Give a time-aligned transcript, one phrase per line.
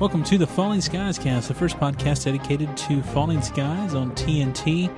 [0.00, 4.88] Welcome to the Falling Skies cast, the first podcast dedicated to falling skies on TNT.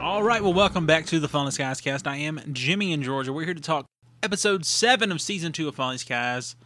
[0.00, 2.08] All right, well, welcome back to the Falling Skies cast.
[2.08, 3.32] I am Jimmy in Georgia.
[3.32, 3.86] We're here to talk
[4.24, 6.56] episode seven of season two of Falling Skies.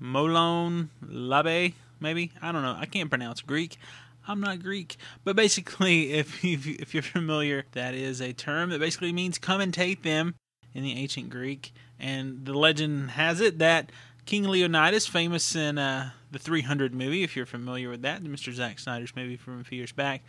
[0.00, 2.76] Molon Labe, maybe I don't know.
[2.78, 3.76] I can't pronounce Greek.
[4.26, 8.80] I'm not Greek, but basically, if you, if you're familiar, that is a term that
[8.80, 10.34] basically means come and take them
[10.74, 11.72] in the ancient Greek.
[11.98, 13.90] And the legend has it that
[14.24, 18.52] King Leonidas, famous in uh, the 300 movie, if you're familiar with that, Mr.
[18.52, 20.22] Zack Snyder's movie from a few years back,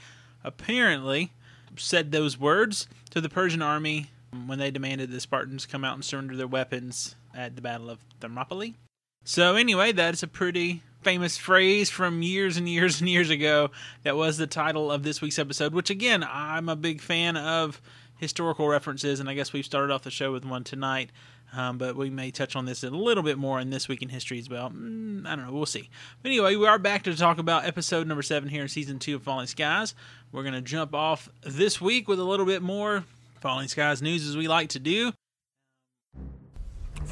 [0.43, 1.31] apparently
[1.75, 4.07] said those words to the Persian army
[4.45, 7.99] when they demanded the Spartans come out and surrender their weapons at the Battle of
[8.19, 8.75] Thermopylae.
[9.23, 13.71] So, anyway, that's a pretty famous phrase from years and years and years ago
[14.03, 17.81] that was the title of this week's episode, which, again, I'm a big fan of
[18.17, 21.11] historical references, and I guess we've started off the show with one tonight.
[21.55, 24.09] Um, but we may touch on this a little bit more in this week in
[24.09, 24.71] history as well.
[24.71, 25.53] Mm, I don't know.
[25.53, 25.87] We'll see.
[26.23, 29.17] But anyway, we are back to talk about episode number seven here in season two
[29.17, 29.93] of Falling Skies.
[30.31, 33.03] We're going to jump off this week with a little bit more
[33.39, 35.13] Falling Skies news as we like to do.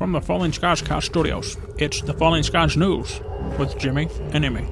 [0.01, 3.21] From the Falling Skies Cast Studios, it's the Falling Skies News
[3.59, 4.67] with Jimmy and Emmy.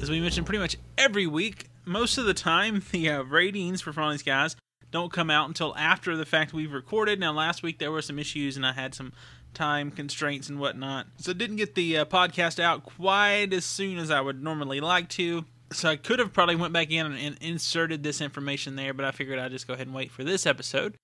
[0.00, 3.92] As we mentioned pretty much every week, most of the time the uh, ratings for
[3.92, 4.56] Falling Skies
[4.90, 7.20] don't come out until after the fact we've recorded.
[7.20, 9.12] Now, last week there were some issues and I had some
[9.52, 14.10] time constraints and whatnot, so didn't get the uh, podcast out quite as soon as
[14.10, 15.44] I would normally like to.
[15.72, 19.10] So I could have probably went back in and inserted this information there, but I
[19.10, 20.96] figured I'd just go ahead and wait for this episode.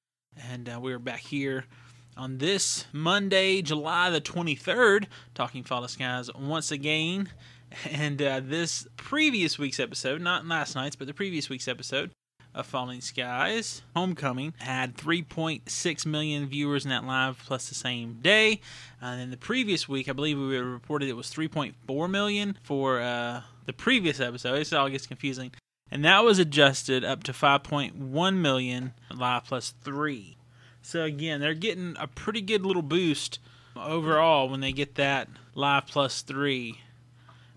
[0.50, 1.66] And uh, we're back here
[2.18, 7.30] on this Monday, July the 23rd, talking Falling Skies once again.
[7.90, 12.10] And uh, this previous week's episode, not last night's, but the previous week's episode
[12.54, 18.62] of Falling Skies, Homecoming, had 3.6 million viewers in that live plus the same day.
[19.02, 23.42] And then the previous week, I believe we reported it was 3.4 million for uh,
[23.66, 24.56] the previous episode.
[24.56, 25.52] This all gets confusing.
[25.90, 30.37] And that was adjusted up to 5.1 million live plus 3.
[30.88, 33.40] So again, they're getting a pretty good little boost
[33.76, 36.80] overall when they get that live plus 3.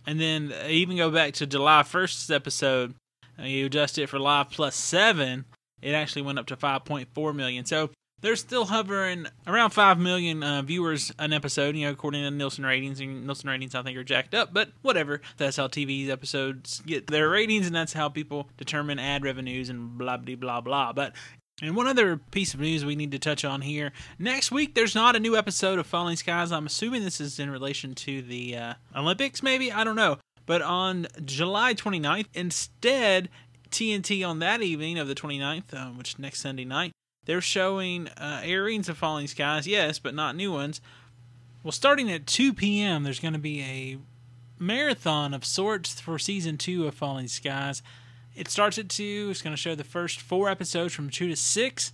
[0.05, 2.93] And then even go back to July 1st's episode,
[3.39, 5.45] you adjust it for live plus 7,
[5.81, 7.63] it actually went up to 5.4 million.
[7.63, 12.31] So they're still hovering around 5 million uh, viewers an episode, you know, according to
[12.31, 12.99] Nielsen ratings.
[12.99, 15.21] And Nielsen ratings, I think, are jacked up, but whatever.
[15.37, 19.97] That's how TV's episodes get their ratings, and that's how people determine ad revenues and
[19.97, 20.91] blah, blah, blah, blah.
[20.91, 21.13] But
[21.61, 23.91] and one other piece of news we need to touch on here.
[24.17, 26.51] Next week, there's not a new episode of Falling Skies.
[26.51, 29.71] I'm assuming this is in relation to the uh, Olympics, maybe?
[29.71, 30.17] I don't know.
[30.45, 33.29] But on July 29th, instead,
[33.69, 36.91] TNT on that evening of the 29th, uh, which next Sunday night,
[37.25, 40.81] they're showing uh, airings of Falling Skies, yes, but not new ones.
[41.63, 43.97] Well, starting at 2 p.m., there's going to be a
[44.59, 47.83] marathon of sorts for season two of Falling Skies.
[48.35, 49.29] It starts at 2.
[49.29, 51.91] It's going to show the first four episodes from 2 to 6.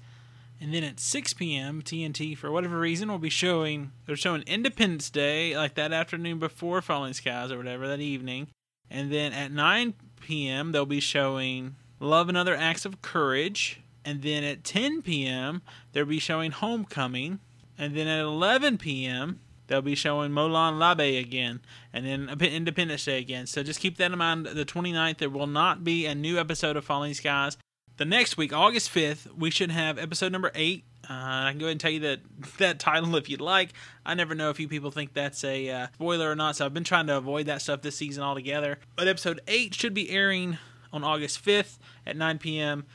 [0.60, 5.10] And then at 6 p.m., TNT, for whatever reason, will be showing, they're showing Independence
[5.10, 8.48] Day, like that afternoon before Falling Skies or whatever, that evening.
[8.90, 13.82] And then at 9 p.m., they'll be showing Love and Other Acts of Courage.
[14.04, 15.62] And then at 10 p.m.,
[15.92, 17.40] they'll be showing Homecoming.
[17.78, 21.62] And then at 11 p.m., they'll be showing Molon Labe again,
[21.94, 23.48] and then Independence Day again.
[23.48, 24.46] So just keep that in mind.
[24.46, 27.58] The 29th, there will not be a new episode of Falling Skies.
[27.98, 30.84] The next week, August 5th, we should have episode number 8.
[31.10, 32.20] Uh, I can go ahead and tell you that
[32.58, 33.74] that title if you'd like.
[34.06, 36.74] I never know if you people think that's a uh, spoiler or not, so I've
[36.74, 38.78] been trying to avoid that stuff this season altogether.
[38.96, 40.58] But episode 8 should be airing
[40.94, 42.86] on August 5th at 9 p.m.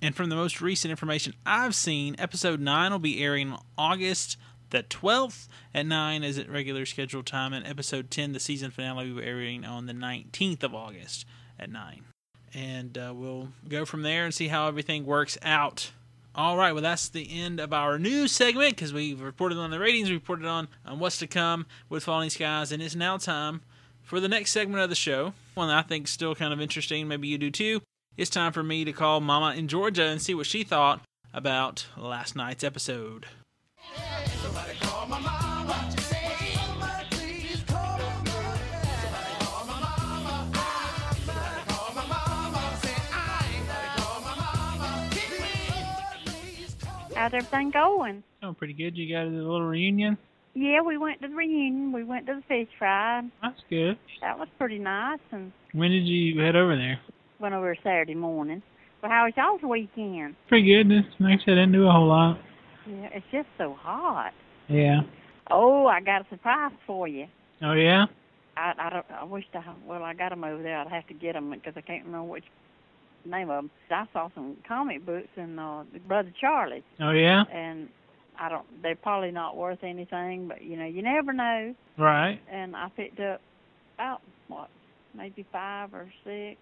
[0.00, 4.36] And from the most recent information I've seen, episode 9 will be airing August
[4.70, 9.10] the 12th at 9 is at regular scheduled time, and episode 10, the season finale,
[9.10, 11.24] will be airing on the 19th of August
[11.58, 12.02] at 9.
[12.54, 15.92] And uh, we'll go from there and see how everything works out.
[16.34, 19.78] All right, well, that's the end of our news segment because we've reported on the
[19.78, 23.62] ratings, we reported on, on what's to come with Falling Skies, and it's now time
[24.02, 25.32] for the next segment of the show.
[25.54, 27.80] One that I think still kind of interesting, maybe you do too.
[28.16, 31.00] It's time for me to call Mama in Georgia and see what she thought
[31.32, 33.26] about last night's episode.
[47.26, 48.22] How's everything going?
[48.44, 48.96] Oh, pretty good.
[48.96, 50.16] You got a little reunion?
[50.54, 51.90] Yeah, we went to the reunion.
[51.90, 53.22] We went to the fish fry.
[53.42, 53.98] That's good.
[54.20, 55.18] That was pretty nice.
[55.32, 57.00] And when did you head over there?
[57.40, 58.62] went over Saturday morning.
[59.02, 60.36] Well, how was y'all's weekend?
[60.48, 60.88] Pretty good.
[60.88, 62.38] This, said, I didn't do a whole lot.
[62.88, 64.32] Yeah, it's just so hot.
[64.68, 65.00] Yeah.
[65.50, 67.26] Oh, I got a surprise for you.
[67.62, 68.06] Oh yeah.
[68.56, 69.06] I I don't.
[69.20, 70.78] I wish I well I got them over there.
[70.78, 72.44] I'd have to get them because I can't remember which
[73.24, 73.70] name of them.
[73.90, 77.44] I saw some comic books and uh, Brother Charlie, Oh yeah.
[77.52, 77.88] and
[78.40, 78.66] I don't.
[78.82, 81.74] They're probably not worth anything, but you know you never know.
[81.98, 82.40] Right.
[82.50, 83.40] And I picked up
[83.96, 84.68] about what
[85.16, 86.58] maybe five or six.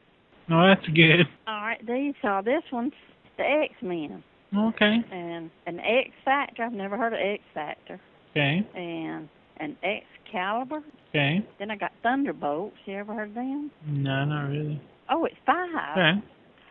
[0.51, 1.27] Oh, that's good.
[1.47, 2.93] All right, these are this one's
[3.39, 4.23] the X Men
[4.57, 4.97] Okay.
[5.13, 6.65] and an X Factor.
[6.65, 8.01] I've never heard of X Factor
[8.33, 8.67] Okay.
[8.75, 9.29] and
[9.59, 10.83] an Excalibur.
[11.11, 11.45] Okay.
[11.59, 12.77] Then I got Thunderbolts.
[12.87, 13.71] You ever heard of them?
[13.87, 14.81] No, not really.
[15.11, 15.97] Oh, it's five.
[15.97, 16.27] Okay.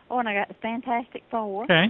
[0.10, 1.64] Oh, and I got the Fantastic Four.
[1.66, 1.86] Okay.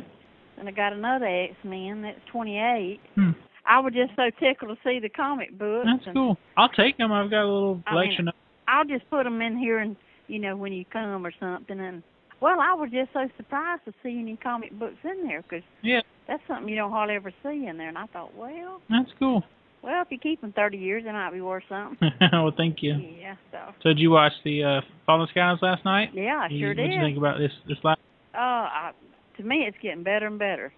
[0.60, 3.00] And I got another X Men that's 28.
[3.16, 3.32] Hmm.
[3.66, 5.88] I was just so tickled to see the comic books.
[6.04, 6.38] That's cool.
[6.58, 7.12] I'll take them.
[7.12, 8.28] I've got a little collection.
[8.28, 8.34] I mean.
[8.68, 9.96] I'll just put them in here, and
[10.28, 11.80] you know when you come or something.
[11.80, 12.04] And
[12.44, 16.02] well, I was just so surprised to see any comic books in there because Yeah.
[16.28, 17.88] that's something you don't hardly ever see in there.
[17.90, 19.44] And I thought, well, That's cool.
[19.82, 22.12] well, if you keep them 30 years, they might be worth something.
[22.32, 22.94] well, thank you.
[23.20, 23.36] yeah.
[23.52, 26.10] So So, did you watch the uh, Fallen Skies last night?
[26.14, 26.82] yeah, I You- sure did.
[26.84, 26.96] What'd did.
[26.98, 27.52] you think about this?
[27.68, 28.00] This last?
[28.36, 28.92] Oh, I,
[29.38, 30.74] to me, it's getting better and better.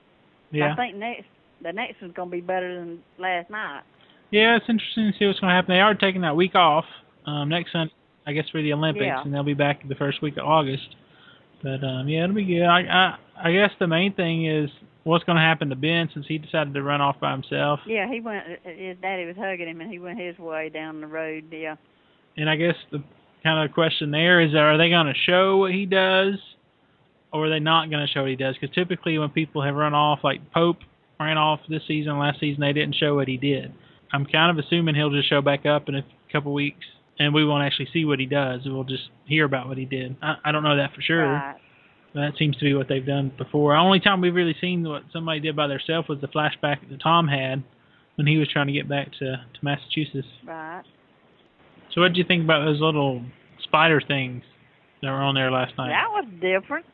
[0.52, 0.74] Yeah.
[0.74, 1.26] I think next
[1.62, 3.82] the next one's gonna be better than last night.
[4.30, 5.74] Yeah, it's interesting to see what's going to happen.
[5.74, 6.84] They are taking that week off
[7.26, 7.94] um, next Sunday,
[8.28, 9.22] I guess, for the Olympics, Yeah.
[9.22, 10.96] and they'll be back the first week of August.
[11.64, 12.64] But um, yeah, it'll be good.
[12.64, 13.18] I, I
[13.50, 14.70] I guess the main thing is
[15.04, 17.80] what's going to happen to Ben since he decided to run off by himself.
[17.86, 18.44] Yeah, he went.
[18.64, 21.46] His daddy was hugging him, and he went his way down the road.
[21.52, 21.76] Yeah.
[22.38, 23.04] And I guess the
[23.44, 26.36] kind of question there is, are they going to show what he does,
[27.32, 28.56] or are they not going to show what he does?
[28.60, 30.78] Because typically, when people have run off, like Pope
[31.20, 33.74] ran off this season, last season, they didn't show what he did.
[34.12, 36.86] I'm kind of assuming he'll just show back up in a couple weeks,
[37.20, 38.62] and we won't actually see what he does.
[38.66, 40.16] We'll just hear about what he did.
[40.22, 41.32] I, I don't know that for sure.
[41.32, 41.56] Right.
[42.14, 43.74] But that seems to be what they've done before.
[43.74, 47.02] The only time we've really seen what somebody did by themselves was the flashback that
[47.02, 47.64] Tom had
[48.16, 50.28] when he was trying to get back to, to Massachusetts.
[50.46, 50.84] Right.
[51.94, 53.24] So what did you think about those little
[53.64, 54.44] spider things
[55.02, 55.90] that were on there last night?
[55.90, 56.86] That was different.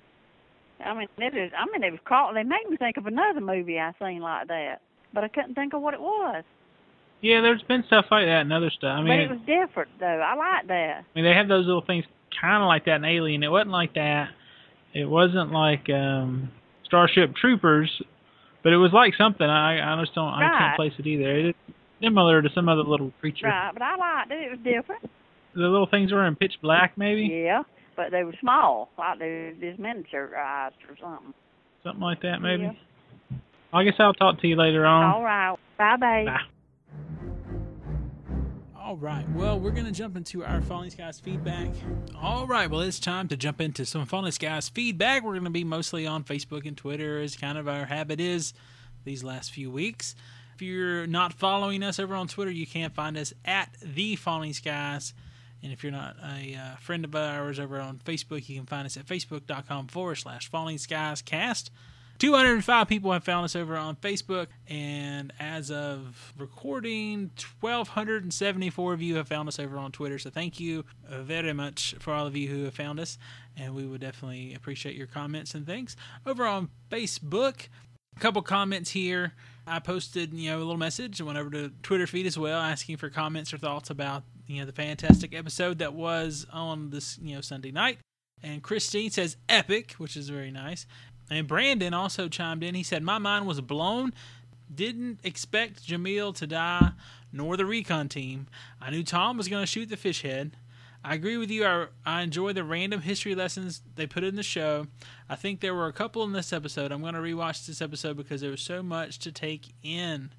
[0.84, 1.52] I mean, it is.
[1.58, 2.34] I mean, it was caught.
[2.34, 4.82] They made me think of another movie I seen like that,
[5.14, 6.44] but I couldn't think of what it was.
[7.22, 8.98] Yeah, there's been stuff like that and other stuff.
[8.98, 10.06] I mean, but it was different though.
[10.06, 11.04] I like that.
[11.04, 12.06] I mean, they have those little things
[12.40, 13.44] kind of like that in Alien.
[13.44, 14.30] It wasn't like that.
[14.94, 16.52] It wasn't like um
[16.86, 17.90] Starship Troopers,
[18.64, 19.48] but it was like something.
[19.48, 20.34] I I just don't.
[20.34, 21.50] I can't place it either.
[21.50, 21.58] It's
[22.02, 23.48] similar to some other little creature.
[23.48, 23.72] Right.
[23.72, 24.44] But I liked it.
[24.44, 25.04] It was different.
[25.54, 27.64] The little things were in pitch black, maybe Yeah.
[27.96, 31.34] But they were small, like they were just miniaturized or something.
[31.84, 32.64] something like that, maybe.
[32.64, 33.38] Yeah.
[33.74, 35.04] I guess I'll talk to you later on.
[35.14, 35.56] All right.
[35.78, 36.26] Bye, babe.
[36.28, 36.40] Bye.
[38.92, 39.26] All right.
[39.30, 41.70] Well, we're going to jump into our Falling Skies feedback.
[42.22, 42.70] All right.
[42.70, 45.24] Well, it's time to jump into some Falling Skies feedback.
[45.24, 48.52] We're going to be mostly on Facebook and Twitter, as kind of our habit is
[49.06, 50.14] these last few weeks.
[50.56, 54.52] If you're not following us over on Twitter, you can find us at The Falling
[54.52, 55.14] Skies.
[55.64, 58.86] And if you're not a uh, friend of ours over on Facebook, you can find
[58.86, 61.72] us at facebook.com forward slash Falling Skies Cast.
[62.22, 69.16] 205 people have found us over on Facebook, and as of recording, 1,274 of you
[69.16, 70.20] have found us over on Twitter.
[70.20, 73.18] So thank you very much for all of you who have found us,
[73.58, 75.98] and we would definitely appreciate your comments and things.
[76.24, 77.70] Over on Facebook,
[78.16, 79.34] a couple comments here.
[79.66, 82.62] I posted, you know, a little message and went over to Twitter feed as well,
[82.62, 87.18] asking for comments or thoughts about, you know, the fantastic episode that was on this,
[87.20, 87.98] you know, Sunday night.
[88.44, 90.88] And Christine says epic, which is very nice.
[91.30, 92.76] And Brandon also chimed in.
[92.76, 94.14] He said, My mind was blown.
[94.74, 96.92] Didn't expect Jamil to die,
[97.32, 98.48] nor the recon team.
[98.82, 100.56] I knew Tom was going to shoot the fish head.
[101.04, 101.66] I agree with you.
[101.66, 104.88] I, I enjoy the random history lessons they put in the show.
[105.28, 106.92] I think there were a couple in this episode.
[106.92, 110.32] I'm going to rewatch this episode because there was so much to take in.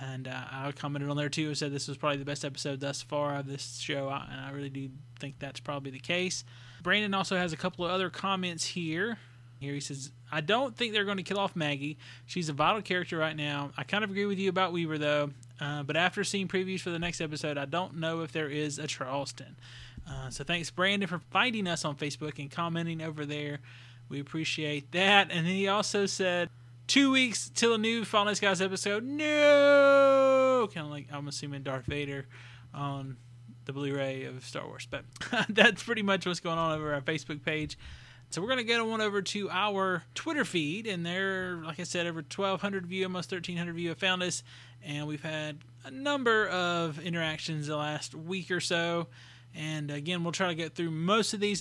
[0.00, 1.50] And uh, I commented on there too.
[1.50, 4.50] I said this was probably the best episode thus far of this show, and I
[4.52, 4.88] really do
[5.18, 6.44] think that's probably the case.
[6.82, 9.18] Brandon also has a couple of other comments here.
[9.60, 11.98] Here he says, I don't think they're going to kill off Maggie.
[12.24, 13.72] She's a vital character right now.
[13.76, 15.30] I kind of agree with you about Weaver, though.
[15.60, 18.78] Uh, but after seeing previews for the next episode, I don't know if there is
[18.78, 19.56] a Charleston.
[20.08, 23.58] Uh, so thanks, Brandon, for finding us on Facebook and commenting over there.
[24.08, 25.30] We appreciate that.
[25.30, 26.48] And he also said,
[26.86, 29.04] two weeks till a new Fallen Guys episode.
[29.04, 30.68] No!
[30.72, 32.26] Kind of like, I'm assuming Darth Vader
[32.72, 33.18] on
[33.66, 34.88] the Blu-ray of Star Wars.
[34.90, 35.04] But
[35.50, 37.76] that's pretty much what's going on over our Facebook page.
[38.30, 41.82] So we're going to get on over to our Twitter feed, and there, like I
[41.82, 44.44] said, over 1,200 of you, almost 1,300 of you have found us,
[44.84, 49.08] and we've had a number of interactions the last week or so.
[49.52, 51.60] And again, we'll try to get through most of these.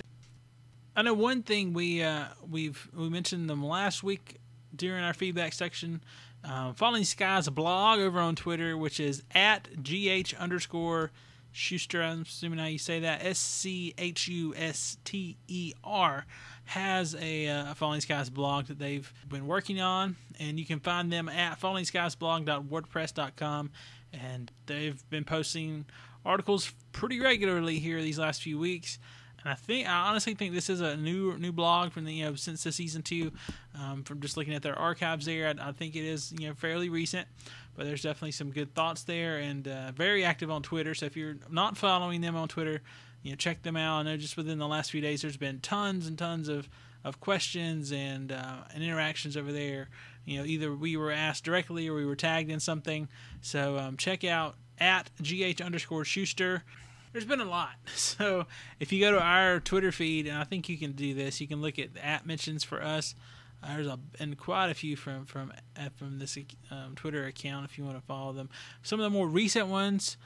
[0.95, 4.37] I know one thing we uh, we've we mentioned them last week
[4.75, 6.03] during our feedback section.
[6.43, 11.09] Um, Falling Skies blog over on Twitter, which is at gh underscore
[11.51, 12.01] Schuster.
[12.01, 13.25] I'm assuming how you say that.
[13.25, 16.25] S C H U S T E R
[16.69, 21.11] has a uh, Falling Skies blog that they've been working on, and you can find
[21.11, 23.71] them at fallingskiesblog.wordpress.com.
[24.13, 25.85] And they've been posting
[26.23, 28.99] articles pretty regularly here these last few weeks.
[29.41, 32.25] And I think I honestly think this is a new new blog from the you
[32.25, 33.31] know since the season two.
[33.73, 36.53] Um, from just looking at their archives there, I, I, think it is you know
[36.53, 37.27] fairly recent,
[37.75, 40.93] but there's definitely some good thoughts there and uh, very active on Twitter.
[40.93, 42.83] So if you're not following them on Twitter,
[43.23, 43.99] you know check them out.
[43.99, 46.69] I know just within the last few days, there's been tons and tons of
[47.03, 49.89] of questions and uh, and interactions over there.
[50.25, 53.07] You know either we were asked directly or we were tagged in something.
[53.41, 56.63] So um, check out at gh underscore Schuster
[57.11, 57.71] there's been a lot.
[57.95, 58.45] So
[58.79, 61.47] if you go to our Twitter feed, and I think you can do this, you
[61.47, 63.15] can look at the at mentions for us.
[63.63, 66.37] Uh, there's a, and quite a few from from uh, from this
[66.71, 68.49] um, Twitter account if you want to follow them.
[68.83, 70.17] Some of the more recent ones,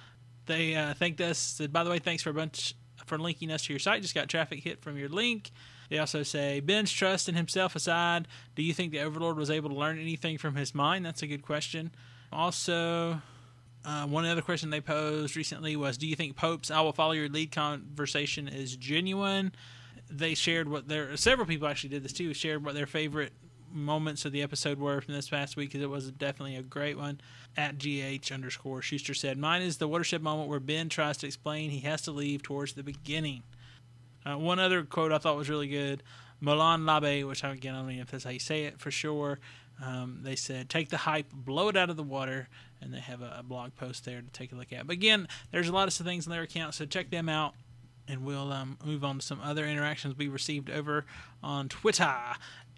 [0.45, 1.37] they uh, thanked us.
[1.37, 2.75] Said, by the way, thanks for a bunch
[3.13, 4.01] for linking us to your site.
[4.01, 5.51] Just got traffic hit from your link.
[5.89, 9.69] They also say Ben's trust in himself aside, do you think the Overlord was able
[9.69, 11.05] to learn anything from his mind?
[11.05, 11.91] That's a good question.
[12.31, 13.21] Also,
[13.85, 17.11] uh, one other question they posed recently was Do you think Pope's I will follow
[17.11, 19.53] your lead conversation is genuine?
[20.09, 23.33] They shared what their several people actually did this too, shared what their favorite
[23.73, 26.97] moments of the episode were from this past week because it was definitely a great
[26.97, 27.19] one.
[27.57, 31.69] At GH underscore Schuster said, Mine is the watershed moment where Ben tries to explain
[31.69, 33.43] he has to leave towards the beginning.
[34.25, 36.01] Uh, one other quote I thought was really good
[36.41, 38.91] Molon Labe, which I, again, I don't know if that's how you say it for
[38.91, 39.39] sure.
[39.83, 42.47] Um, they said, Take the hype, blow it out of the water
[42.83, 44.85] and they have a, a, blog post there to take a look at.
[44.85, 47.53] But again, there's a lot of things in their account, so check them out.
[48.05, 51.05] And we'll um, move on to some other interactions we received over
[51.41, 52.13] on Twitter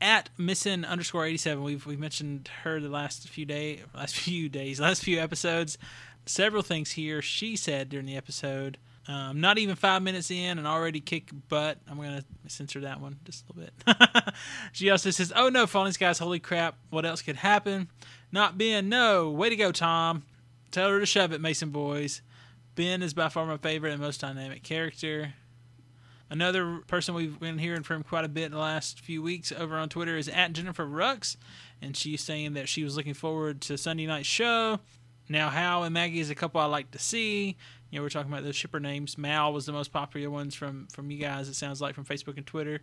[0.01, 1.63] at missing underscore eighty seven.
[1.63, 5.77] We've we've mentioned her the last few day, last few days, last few episodes.
[6.25, 8.77] Several things here she said during the episode.
[9.07, 11.77] Um, not even five minutes in and already kick butt.
[11.87, 14.33] I'm to censor that one just a little bit.
[14.71, 17.89] she also says, Oh no, Falling Skies, holy crap, what else could happen?
[18.31, 19.29] Not Ben, no.
[19.29, 20.23] Way to go, Tom.
[20.71, 22.21] Tell her to shove it, Mason Boys.
[22.73, 25.33] Ben is by far my favorite and most dynamic character.
[26.35, 29.77] Another person we've been hearing from quite a bit in the last few weeks over
[29.77, 31.37] on Twitter is at Jennifer Rux,
[31.81, 34.81] and she's saying that she was looking forward to Sunday night's show.
[35.29, 37.55] Now, Hal and Maggie is a couple I like to see.
[37.89, 39.17] You know, we're talking about the shipper names.
[39.17, 41.47] Mal was the most popular ones from from you guys.
[41.47, 42.81] It sounds like from Facebook and Twitter.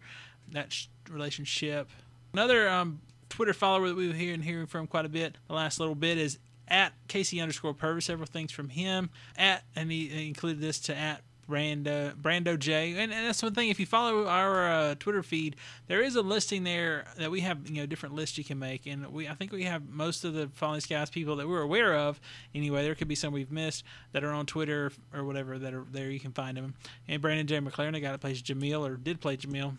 [0.52, 1.90] That sh- relationship.
[2.32, 5.94] Another um, Twitter follower that we've been hearing from quite a bit the last little
[5.94, 8.06] bit is at Casey underscore Purvis.
[8.06, 9.11] Several things from him.
[9.37, 11.21] At and he included this to at
[11.52, 12.92] Brando Brando J.
[12.92, 13.68] And, and, that's one thing.
[13.68, 15.56] If you follow our uh, Twitter feed,
[15.87, 17.68] there is a listing there that we have.
[17.68, 20.32] You know, different lists you can make, and we I think we have most of
[20.32, 22.18] the Falling Skies people that we're aware of.
[22.54, 25.85] Anyway, there could be some we've missed that are on Twitter or whatever that are
[25.92, 26.11] there.
[26.11, 26.75] You can find them.
[27.06, 27.59] And Brandon J.
[27.59, 29.76] McLaren, the guy that plays Jamil or did play Jamil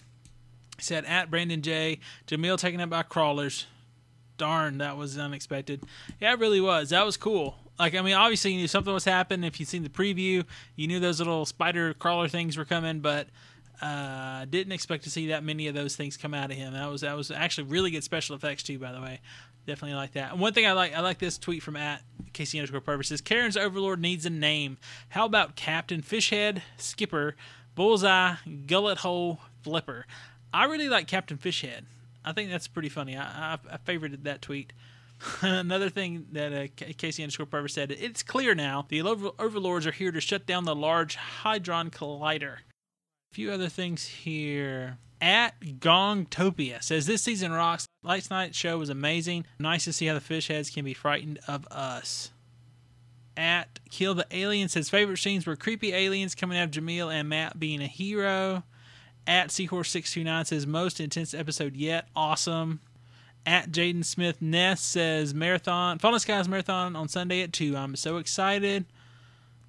[0.80, 2.00] said at Brandon J.
[2.28, 3.66] Jamil taken up by crawlers.
[4.38, 5.84] Darn, that was unexpected.
[6.20, 6.90] Yeah, it really was.
[6.90, 7.56] That was cool.
[7.80, 9.46] Like, I mean, obviously you knew something was happening.
[9.46, 13.28] If you'd seen the preview, you knew those little spider crawler things were coming, but
[13.82, 16.74] uh, didn't expect to see that many of those things come out of him.
[16.74, 19.20] That was that was actually really good special effects too, by the way.
[19.66, 20.32] Definitely like that.
[20.32, 22.02] And one thing I like, I like this tweet from at
[22.34, 23.22] Casey underscore Purvis.
[23.22, 24.78] Karen's Overlord needs a name.
[25.10, 27.36] How about Captain Fishhead, Skipper,
[27.74, 28.36] Bullseye,
[28.68, 30.06] Gullet Hole, Flipper?
[30.54, 31.84] I really like Captain Fishhead.
[32.26, 33.16] I think that's pretty funny.
[33.16, 34.74] I, I, I favorited that tweet.
[35.42, 40.12] Another thing that uh, Casey underscore Purvis said, it's clear now the overlords are here
[40.12, 42.58] to shut down the Large Hadron Collider.
[43.32, 44.98] A few other things here.
[45.22, 47.88] At Gongtopia says this season rocks.
[48.04, 49.46] Last night's show was amazing.
[49.58, 52.32] Nice to see how the fish heads can be frightened of us.
[53.38, 57.30] At Kill the Alien says favorite scenes were creepy aliens coming out of Jamil and
[57.30, 58.64] Matt being a hero.
[59.26, 62.10] At Seahorse629 says, most intense episode yet.
[62.14, 62.82] Awesome.
[63.46, 67.76] At Jaden Smith Ness says, marathon, Fallen Skies Marathon on Sunday at 2.
[67.76, 68.86] I'm so excited.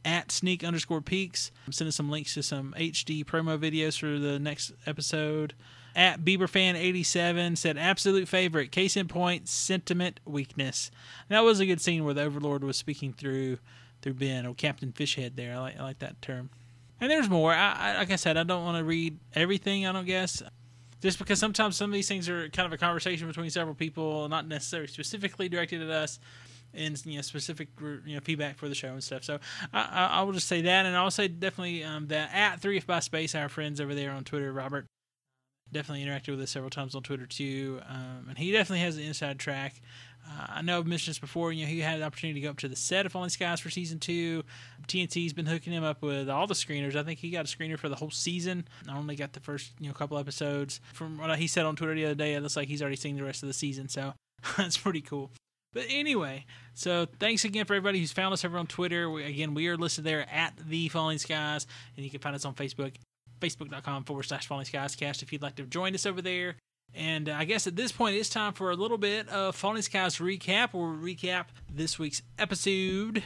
[0.04, 4.38] At Sneak underscore Peaks, I'm sending some links to some HD promo videos for the
[4.38, 5.54] next episode.
[5.96, 8.70] At BieberFan87 said, absolute favorite.
[8.70, 10.90] Case in point, sentiment weakness.
[11.28, 13.58] And that was a good scene where the Overlord was speaking through
[14.02, 15.54] through Ben, or Captain Fishhead there.
[15.54, 16.50] I like, I like that term.
[17.00, 17.52] And there's more.
[17.52, 19.86] I, I, like I said, I don't want to read everything.
[19.86, 20.42] I don't guess,
[21.04, 24.26] just because sometimes some of these things are kind of a conversation between several people,
[24.30, 26.18] not necessarily specifically directed at us,
[26.72, 27.68] and you know specific
[28.06, 29.22] you know feedback for the show and stuff.
[29.22, 29.38] So
[29.74, 32.86] I, I, will just say that, and I'll say definitely um, that at three if
[32.86, 34.86] by space our friends over there on Twitter, Robert
[35.70, 39.04] definitely interacted with us several times on Twitter too, um, and he definitely has the
[39.04, 39.82] inside track.
[40.26, 41.52] Uh, I know I've mentioned this before.
[41.52, 43.60] You know, he had the opportunity to go up to the set of Falling Skies
[43.60, 44.42] for season two.
[44.86, 46.96] TNT's been hooking him up with all the screeners.
[46.96, 48.66] I think he got a screener for the whole season.
[48.88, 50.80] I only got the first you know couple episodes.
[50.92, 53.16] From what he said on Twitter the other day, it looks like he's already seen
[53.16, 53.88] the rest of the season.
[53.88, 54.14] So
[54.56, 55.30] that's pretty cool.
[55.74, 59.10] But anyway, so thanks again for everybody who's found us over on Twitter.
[59.10, 61.66] We, again, we are listed there at the Falling Skies,
[61.96, 62.94] and you can find us on Facebook,
[63.40, 66.54] facebook.com forward slash Falling Skies Cast if you'd like to join us over there.
[66.94, 69.82] And uh, I guess at this point, it's time for a little bit of Falling
[69.82, 70.72] Skies recap.
[70.72, 73.24] We'll recap this week's episode.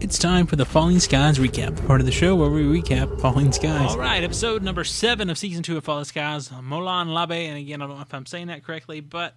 [0.00, 3.52] It's time for the Falling Skies recap, part of the show where we recap Falling
[3.52, 3.90] Skies.
[3.90, 7.48] All right, episode number seven of season two of Falling Skies, Molon Labe.
[7.48, 9.34] And again, I don't know if I'm saying that correctly, but.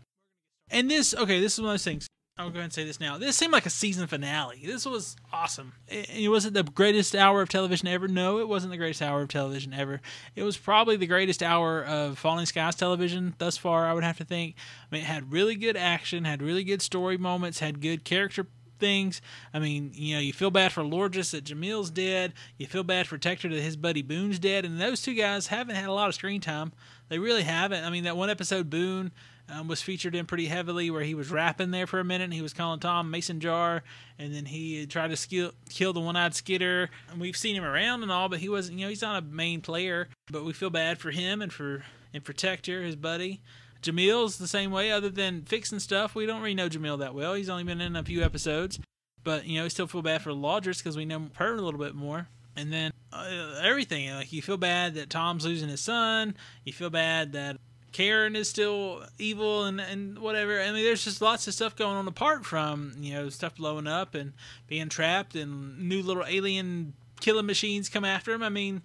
[0.71, 2.07] And this, okay, this is one of those things.
[2.37, 3.17] I'll go ahead and say this now.
[3.17, 4.61] This seemed like a season finale.
[4.65, 5.71] This was awesome.
[5.87, 8.09] It, it wasn't the greatest hour of television ever.
[8.09, 10.01] No, it wasn't the greatest hour of television ever.
[10.35, 14.17] It was probably the greatest hour of Falling Skies television thus far, I would have
[14.17, 14.55] to think.
[14.91, 18.47] I mean, it had really good action, had really good story moments, had good character
[18.79, 19.21] things.
[19.53, 22.33] I mean, you know, you feel bad for Lourdes that Jamil's dead.
[22.57, 24.65] You feel bad for Tector that his buddy Boone's dead.
[24.65, 26.73] And those two guys haven't had a lot of screen time.
[27.07, 27.85] They really haven't.
[27.85, 29.13] I mean, that one episode, Boone
[29.49, 32.33] um, was featured in pretty heavily where he was rapping there for a minute and
[32.33, 33.83] he was calling Tom Mason Jar
[34.17, 36.89] and then he tried to skill, kill the one eyed Skitter.
[37.11, 39.25] And we've seen him around and all, but he wasn't, you know, he's not a
[39.25, 40.09] main player.
[40.31, 41.83] But we feel bad for him and for
[42.13, 43.41] and for Tector, his buddy.
[43.81, 46.15] Jamil's the same way, other than fixing stuff.
[46.15, 47.35] We don't really know Jamil that well.
[47.35, 48.79] He's only been in a few episodes.
[49.23, 51.79] But, you know, we still feel bad for Lourdes because we know her a little
[51.79, 52.27] bit more.
[52.55, 54.09] And then uh, everything.
[54.11, 56.35] Like, you feel bad that Tom's losing his son.
[56.63, 57.57] You feel bad that
[57.95, 60.59] Karen is still evil and, and whatever.
[60.59, 63.87] I mean, there's just lots of stuff going on apart from, you know, stuff blowing
[63.87, 64.33] up and
[64.67, 66.91] being trapped and new little alien
[67.21, 68.43] killing machines come after him.
[68.43, 68.81] I mean,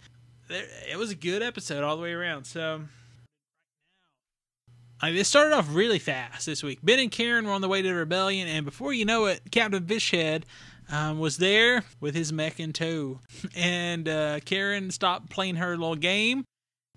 [0.47, 2.45] there, it was a good episode all the way around.
[2.45, 2.83] So,
[5.01, 6.79] I mean, it started off really fast this week.
[6.81, 9.41] Ben and Karen were on the way to the rebellion, and before you know it,
[9.51, 10.45] Captain Fishhead
[10.89, 13.19] um, was there with his mech in tow.
[13.57, 16.45] And uh, Karen stopped playing her little game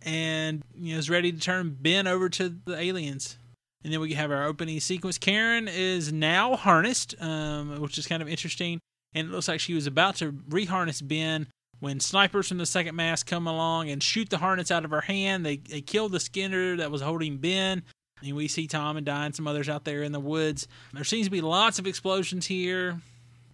[0.03, 3.37] and you know is ready to turn Ben over to the aliens.
[3.83, 5.17] And then we have our opening sequence.
[5.17, 8.79] Karen is now harnessed, um, which is kind of interesting.
[9.13, 11.47] And it looks like she was about to reharness Ben
[11.79, 15.01] when snipers from the second mass come along and shoot the harness out of her
[15.01, 15.45] hand.
[15.45, 17.83] They they kill the Skitter that was holding Ben.
[18.21, 20.67] And we see Tom and Dai and some others out there in the woods.
[20.93, 23.01] There seems to be lots of explosions here.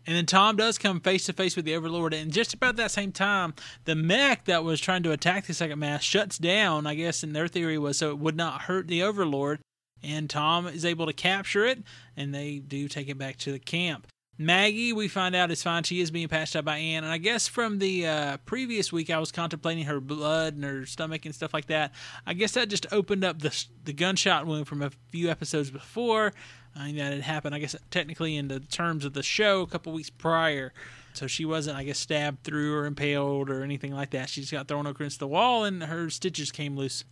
[0.07, 2.91] And then Tom does come face to face with the Overlord, and just about that
[2.91, 3.53] same time,
[3.85, 6.87] the mech that was trying to attack the second mass shuts down.
[6.87, 9.59] I guess, and their theory was so it would not hurt the Overlord.
[10.01, 11.83] And Tom is able to capture it,
[12.15, 14.07] and they do take it back to the camp.
[14.41, 15.83] Maggie, we find out is fine.
[15.83, 19.09] She is being patched up by Anne, and I guess from the uh, previous week,
[19.09, 21.91] I was contemplating her blood and her stomach and stuff like that.
[22.25, 26.31] I guess that just opened up the the gunshot wound from a few episodes before.
[26.73, 29.67] I mean, that had happened, I guess, technically in the terms of the show a
[29.67, 30.71] couple weeks prior.
[31.11, 34.29] So she wasn't, I guess, stabbed through or impaled or anything like that.
[34.29, 37.03] She just got thrown against the wall and her stitches came loose.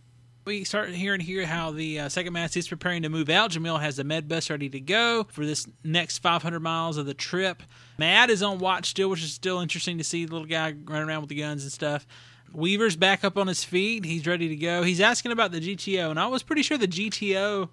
[0.48, 3.50] We start hearing here how the uh, second mass is preparing to move out.
[3.50, 7.12] Jamil has the med bus ready to go for this next 500 miles of the
[7.12, 7.62] trip.
[7.98, 11.06] Matt is on watch still, which is still interesting to see the little guy running
[11.06, 12.06] around with the guns and stuff.
[12.50, 14.06] Weaver's back up on his feet.
[14.06, 14.82] He's ready to go.
[14.84, 17.68] He's asking about the GTO, and I was pretty sure the GTO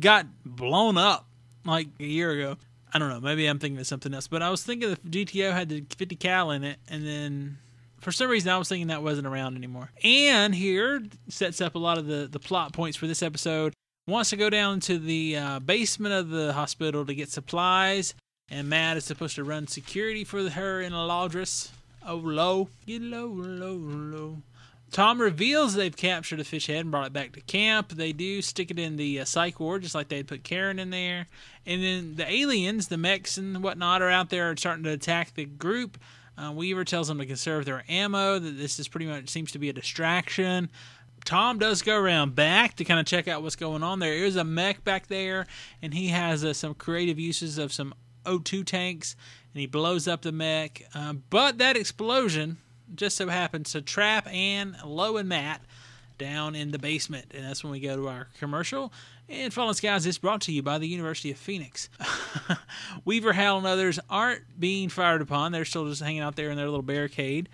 [0.00, 1.28] got blown up
[1.66, 2.56] like a year ago.
[2.94, 3.20] I don't know.
[3.20, 6.16] Maybe I'm thinking of something else, but I was thinking the GTO had the 50
[6.16, 7.58] cal in it, and then
[8.04, 9.90] for some reason I was thinking that wasn't around anymore.
[10.04, 13.72] And here sets up a lot of the the plot points for this episode.
[14.06, 18.14] Wants to go down to the uh, basement of the hospital to get supplies,
[18.50, 21.72] and Matt is supposed to run security for her in a Lourdes.
[22.06, 24.42] Oh, low, get low, low, low.
[24.90, 27.88] Tom reveals they've captured a fish head and brought it back to camp.
[27.88, 30.78] They do stick it in the uh, psych ward, just like they would put Karen
[30.78, 31.26] in there.
[31.66, 35.46] And then the aliens, the mechs and whatnot, are out there starting to attack the
[35.46, 35.98] group.
[36.36, 38.38] Uh, Weaver tells them to conserve their ammo.
[38.38, 40.68] That this is pretty much seems to be a distraction.
[41.24, 43.98] Tom does go around back to kind of check out what's going on.
[43.98, 45.46] There is a mech back there,
[45.80, 47.94] and he has uh, some creative uses of some
[48.26, 49.16] O2 tanks,
[49.54, 50.82] and he blows up the mech.
[50.94, 52.58] Uh, but that explosion
[52.94, 55.62] just so happens to trap Anne, Lo, and Matt
[56.18, 57.26] down in the basement.
[57.34, 58.92] And that's when we go to our commercial.
[59.28, 61.88] And Fallen Skies is brought to you by the University of Phoenix.
[63.04, 65.52] Weaver, Hal, and others aren't being fired upon.
[65.52, 67.48] They're still just hanging out there in their little barricade.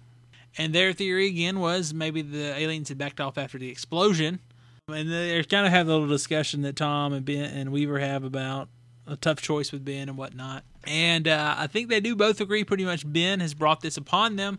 [0.59, 4.41] And their theory again was maybe the aliens had backed off after the explosion.
[4.89, 8.25] And they kind of have a little discussion that Tom and Ben and Weaver have
[8.25, 8.69] about
[9.07, 10.65] a tough choice with Ben and whatnot.
[10.85, 14.35] And uh, I think they do both agree pretty much Ben has brought this upon
[14.35, 14.59] them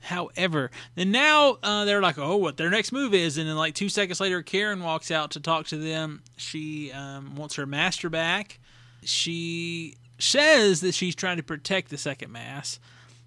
[0.00, 3.74] However, then now uh, they're like, oh, what their next move is, and then like
[3.74, 6.22] two seconds later, Karen walks out to talk to them.
[6.36, 8.60] She um, wants her master back.
[9.02, 12.78] She says that she's trying to protect the second mass,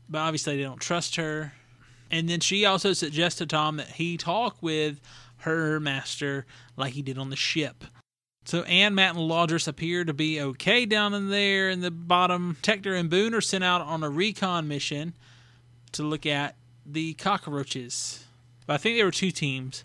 [0.09, 1.53] but obviously they don't trust her.
[2.09, 4.99] And then she also suggests to Tom that he talk with
[5.37, 7.85] her master like he did on the ship.
[8.43, 12.57] So Anne, Matt, and Lourdes appear to be okay down in there in the bottom.
[12.61, 15.13] Tector and Boone are sent out on a recon mission
[15.93, 16.55] to look at
[16.93, 18.25] the cockroaches.
[18.67, 19.83] But I think there were two teams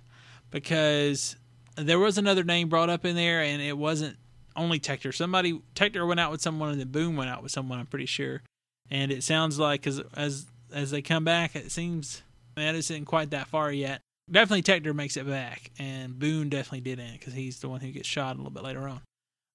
[0.50, 1.36] because
[1.76, 4.16] there was another name brought up in there, and it wasn't
[4.54, 5.14] only Tector.
[5.14, 7.78] Somebody Tector went out with someone, and then Boone went out with someone.
[7.78, 8.42] I'm pretty sure.
[8.90, 12.22] And it sounds like as as as they come back, it seems
[12.56, 14.00] that isn't quite that far yet.
[14.30, 18.08] Definitely Tector makes it back, and Boone definitely didn't because he's the one who gets
[18.08, 19.00] shot a little bit later on.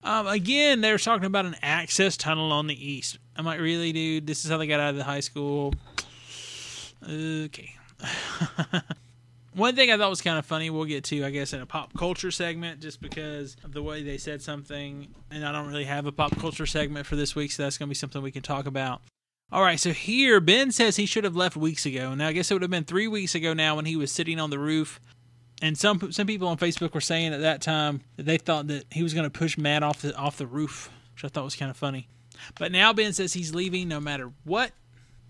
[0.03, 3.19] Um, again, they were talking about an access tunnel on the east.
[3.35, 4.25] I'm like, really, dude?
[4.25, 5.73] This is how they got out of the high school.
[7.07, 7.75] Okay.
[9.53, 11.65] One thing I thought was kind of funny, we'll get to, I guess, in a
[11.65, 15.13] pop culture segment, just because of the way they said something.
[15.29, 17.87] And I don't really have a pop culture segment for this week, so that's going
[17.87, 19.01] to be something we can talk about.
[19.51, 22.15] All right, so here, Ben says he should have left weeks ago.
[22.15, 24.39] Now, I guess it would have been three weeks ago now when he was sitting
[24.39, 25.01] on the roof.
[25.61, 28.85] And some some people on Facebook were saying at that time that they thought that
[28.91, 31.55] he was going to push Matt off the off the roof, which I thought was
[31.55, 32.07] kind of funny.
[32.57, 34.71] But now Ben says he's leaving no matter what.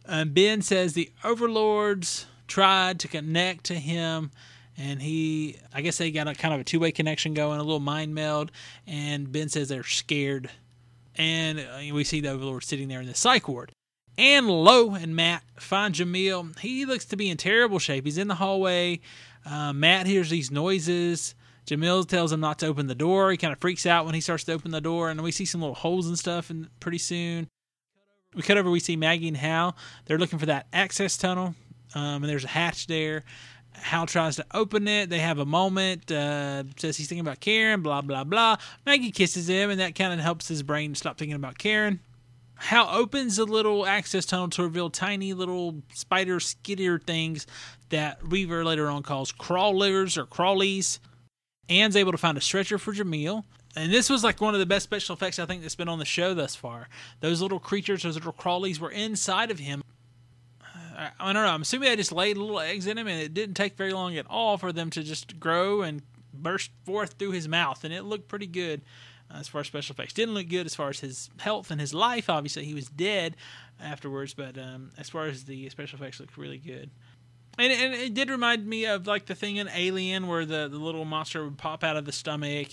[0.05, 4.29] And Ben says the overlords tried to connect to him
[4.77, 7.79] and he i guess they got a kind of a two-way connection going a little
[7.79, 8.51] mind meld
[8.85, 10.49] and ben says they're scared
[11.15, 13.71] and uh, we see the overlord sitting there in the psych ward
[14.17, 16.57] and Lo and Matt find Jamil.
[16.59, 18.05] He looks to be in terrible shape.
[18.05, 18.99] He's in the hallway.
[19.45, 21.33] Uh, Matt hears these noises.
[21.65, 23.31] Jamil tells him not to open the door.
[23.31, 25.45] He kind of freaks out when he starts to open the door, and we see
[25.45, 26.49] some little holes and stuff.
[26.49, 27.47] And pretty soon,
[28.35, 28.69] we cut over.
[28.69, 29.75] We see Maggie and Hal.
[30.05, 31.55] They're looking for that access tunnel,
[31.95, 33.23] um, and there's a hatch there.
[33.73, 35.09] Hal tries to open it.
[35.09, 36.11] They have a moment.
[36.11, 37.81] Uh, says he's thinking about Karen.
[37.81, 38.57] Blah blah blah.
[38.85, 41.99] Maggie kisses him, and that kind of helps his brain stop thinking about Karen.
[42.55, 47.47] Hal opens a little access tunnel to reveal tiny little spider skitter things
[47.89, 50.99] that Weaver later on calls crawlers or crawlies.
[51.69, 53.45] Anne's able to find a stretcher for Jamil.
[53.75, 55.99] And this was like one of the best special effects I think that's been on
[55.99, 56.89] the show thus far.
[57.21, 59.83] Those little creatures, those little crawlies, were inside of him.
[61.19, 61.49] I, don't know.
[61.49, 64.15] I'm assuming they just laid little eggs in him, and it didn't take very long
[64.17, 66.01] at all for them to just grow and
[66.33, 68.81] burst forth through his mouth, and it looked pretty good
[69.33, 70.13] uh, as far as special effects.
[70.13, 72.29] Didn't look good as far as his health and his life.
[72.29, 73.35] Obviously, he was dead
[73.81, 76.91] afterwards, but um, as far as the special effects, looked really good.
[77.57, 80.77] And, and it did remind me of like the thing in Alien where the, the
[80.77, 82.69] little monster would pop out of the stomach.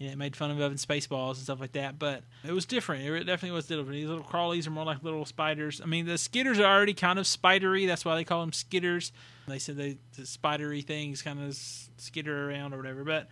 [0.00, 2.64] You know, it made fun of Evan Spaceballs and stuff like that, but it was
[2.64, 3.04] different.
[3.04, 3.90] It definitely was different.
[3.90, 5.82] These little crawlies are more like little spiders.
[5.82, 7.84] I mean, the skitters are already kind of spidery.
[7.84, 9.12] That's why they call them skitters.
[9.46, 13.04] They said they the spidery things kind of skitter around or whatever.
[13.04, 13.28] But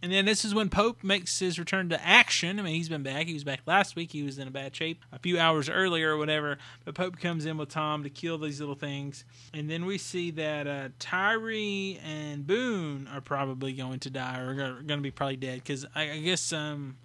[0.00, 2.60] and then this is when Pope makes his return to action.
[2.60, 3.26] I mean, he's been back.
[3.26, 4.12] He was back last week.
[4.12, 6.58] He was in a bad shape a few hours earlier or whatever.
[6.84, 9.24] But Pope comes in with Tom to kill these little things.
[9.52, 14.50] And then we see that uh, Tyree and Boone are probably going to die or
[14.50, 16.52] are going to be probably dead because I, I, guess.
[16.52, 16.96] Um,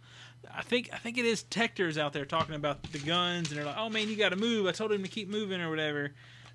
[0.55, 3.65] I think I think it is Tector's out there talking about the guns, and they're
[3.65, 6.11] like, "Oh man, you got to move." I told him to keep moving or whatever.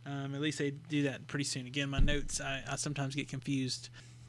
[0.07, 1.67] Um, at least they do that pretty soon.
[1.67, 3.89] Again, my notes I, I sometimes get confused.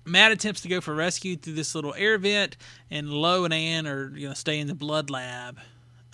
[0.09, 2.57] Matt attempts to go for rescue through this little air vent,
[2.89, 5.59] and Lo and Anne are going to stay in the blood lab.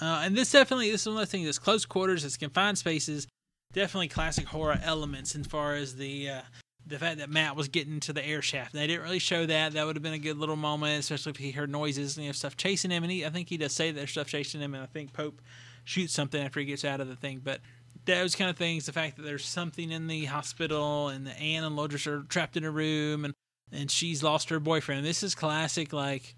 [0.01, 3.27] Uh, and this definitely this is the things that's close quarters, it's confined spaces,
[3.71, 6.41] definitely classic horror elements as far as the uh,
[6.85, 8.73] the fact that Matt was getting to the air shaft.
[8.73, 9.73] They didn't really show that.
[9.73, 12.29] That would have been a good little moment, especially if he heard noises and you
[12.29, 13.03] know, stuff chasing him.
[13.03, 15.13] And he, I think he does say that there's stuff chasing him, and I think
[15.13, 15.41] Pope
[15.83, 17.41] shoots something after he gets out of the thing.
[17.43, 17.61] But
[18.05, 21.63] those kind of things, the fact that there's something in the hospital and the Anne
[21.63, 23.33] and Lourdes are trapped in a room and
[23.71, 25.05] and she's lost her boyfriend.
[25.05, 26.35] This is classic, like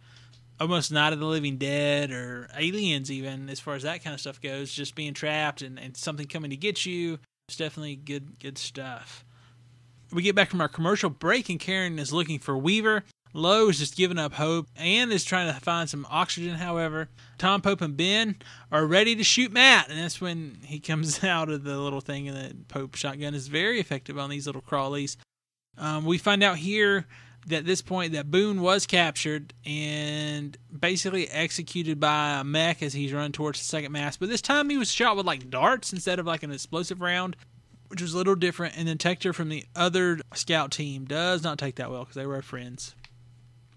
[0.60, 4.20] almost Night of the Living Dead or Aliens, even as far as that kind of
[4.20, 4.72] stuff goes.
[4.72, 7.20] Just being trapped and, and something coming to get you.
[7.48, 9.24] It's definitely good, good stuff.
[10.12, 13.04] We get back from our commercial break, and Karen is looking for Weaver.
[13.34, 14.68] Lo is just giving up hope.
[14.76, 17.10] and is trying to find some oxygen, however.
[17.38, 18.38] Tom Pope and Ben
[18.72, 22.28] are ready to shoot Matt, and that's when he comes out of the little thing,
[22.28, 25.18] and the Pope shotgun is very effective on these little crawlies.
[25.78, 27.06] Um, we find out here
[27.48, 32.94] that at this point that Boone was captured and basically executed by a mech as
[32.94, 34.18] he's run towards the second mass.
[34.18, 37.38] But this time he was shot with like darts instead of like an explosive round,
[37.88, 38.78] which was a little different.
[38.78, 42.26] And then Tector from the other scout team does not take that well because they
[42.26, 42.96] were friends.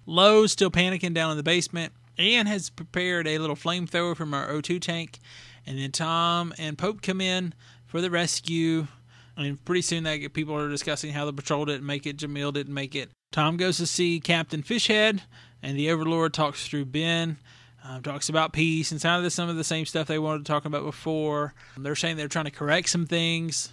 [0.04, 1.92] Lowe's still panicking down in the basement.
[2.18, 5.20] Anne has prepared a little flamethrower from our O2 tank.
[5.64, 7.54] And then Tom and Pope come in
[7.86, 8.88] for the rescue.
[9.40, 12.74] And pretty soon, that people are discussing how the patrol didn't make it, Jamil didn't
[12.74, 13.10] make it.
[13.32, 15.20] Tom goes to see Captain Fishhead,
[15.62, 17.38] and the Overlord talks through Ben.
[17.82, 20.44] Um, talks about peace and some of the, some of the same stuff they wanted
[20.44, 21.54] to talk about before.
[21.78, 23.72] They're saying they're trying to correct some things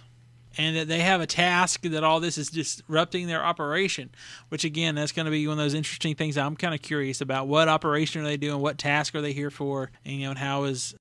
[0.56, 4.10] and that they have a task that all this is disrupting their operation
[4.48, 7.20] which again that's going to be one of those interesting things i'm kind of curious
[7.20, 10.30] about what operation are they doing what task are they here for and you know
[10.30, 10.94] and how is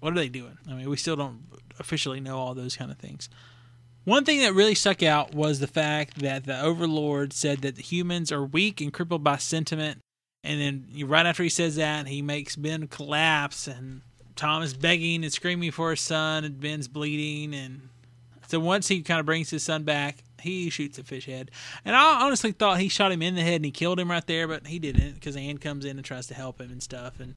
[0.00, 1.40] what are they doing i mean we still don't
[1.78, 3.28] officially know all those kind of things
[4.04, 7.82] one thing that really stuck out was the fact that the overlord said that the
[7.82, 9.98] humans are weak and crippled by sentiment
[10.42, 14.02] and then right after he says that he makes ben collapse and
[14.36, 17.90] tom is begging and screaming for his son and ben's bleeding and
[18.50, 21.52] so once he kind of brings his son back, he shoots a fish head.
[21.84, 24.26] And I honestly thought he shot him in the head and he killed him right
[24.26, 27.20] there, but he didn't because Anne comes in and tries to help him and stuff.
[27.20, 27.36] And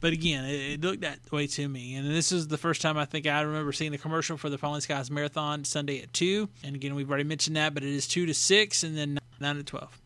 [0.00, 1.94] but again, it, it, looked that way to me.
[1.94, 4.58] And this is the first time I think I remember seeing the commercial for the
[4.58, 6.48] Falling Skies Marathon Sunday at two.
[6.64, 9.56] And again, we've already mentioned that, but it is two to six and then nine
[9.56, 10.00] to twelve.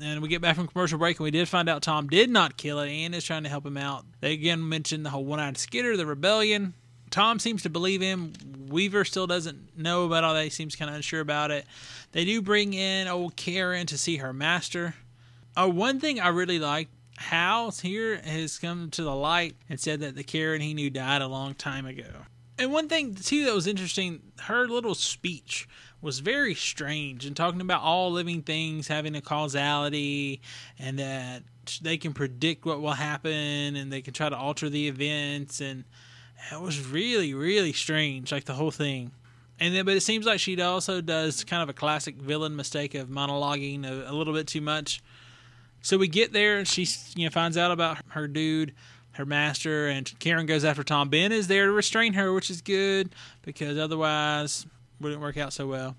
[0.00, 2.56] And we get back from commercial break, and we did find out Tom did not
[2.56, 2.90] kill it.
[2.90, 4.04] Anne is trying to help him out.
[4.20, 6.74] They again mentioned the whole one-eyed skitter, the rebellion.
[7.10, 8.32] Tom seems to believe him.
[8.68, 10.44] Weaver still doesn't know about all that.
[10.44, 11.64] He seems kind of unsure about it.
[12.12, 14.94] They do bring in old Karen to see her master.
[15.56, 20.00] Oh, one thing I really like Hal here has come to the light and said
[20.00, 22.10] that the Karen he knew died a long time ago.
[22.58, 25.68] And one thing too that was interesting, her little speech
[26.00, 30.40] was very strange and talking about all living things having a causality
[30.78, 31.42] and that
[31.82, 35.84] they can predict what will happen and they can try to alter the events and
[36.52, 39.10] it was really, really strange, like the whole thing.
[39.58, 42.94] And then, but it seems like she also does kind of a classic villain mistake
[42.94, 45.02] of monologuing a, a little bit too much.
[45.86, 48.74] So we get there, and she you know finds out about her dude,
[49.12, 51.10] her master, and Karen goes after Tom.
[51.10, 53.10] Ben is there to restrain her, which is good
[53.42, 54.66] because otherwise
[55.00, 55.94] wouldn't work out so well.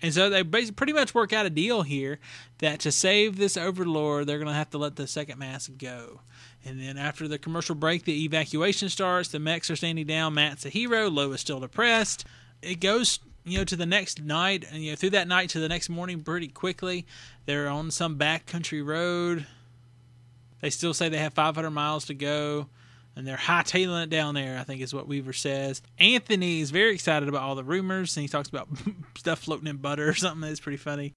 [0.00, 2.18] And so they basically pretty much work out a deal here
[2.60, 6.20] that to save this overlord, they're going to have to let the second mass go.
[6.64, 9.28] And then after the commercial break, the evacuation starts.
[9.28, 10.32] The mechs are standing down.
[10.32, 11.10] Matt's a hero.
[11.10, 12.24] Lois still depressed.
[12.62, 15.60] It goes, you know, to the next night, and you know, through that night to
[15.60, 17.06] the next morning pretty quickly.
[17.46, 19.46] They're on some backcountry road.
[20.60, 22.68] They still say they have 500 miles to go,
[23.16, 24.58] and they're hightailing it down there.
[24.58, 25.82] I think is what Weaver says.
[25.98, 28.68] Anthony is very excited about all the rumors, and he talks about
[29.16, 31.14] stuff floating in butter or something that's pretty funny.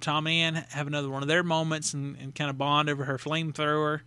[0.00, 3.04] Tom and Anne have another one of their moments and, and kind of bond over
[3.04, 4.00] her flamethrower.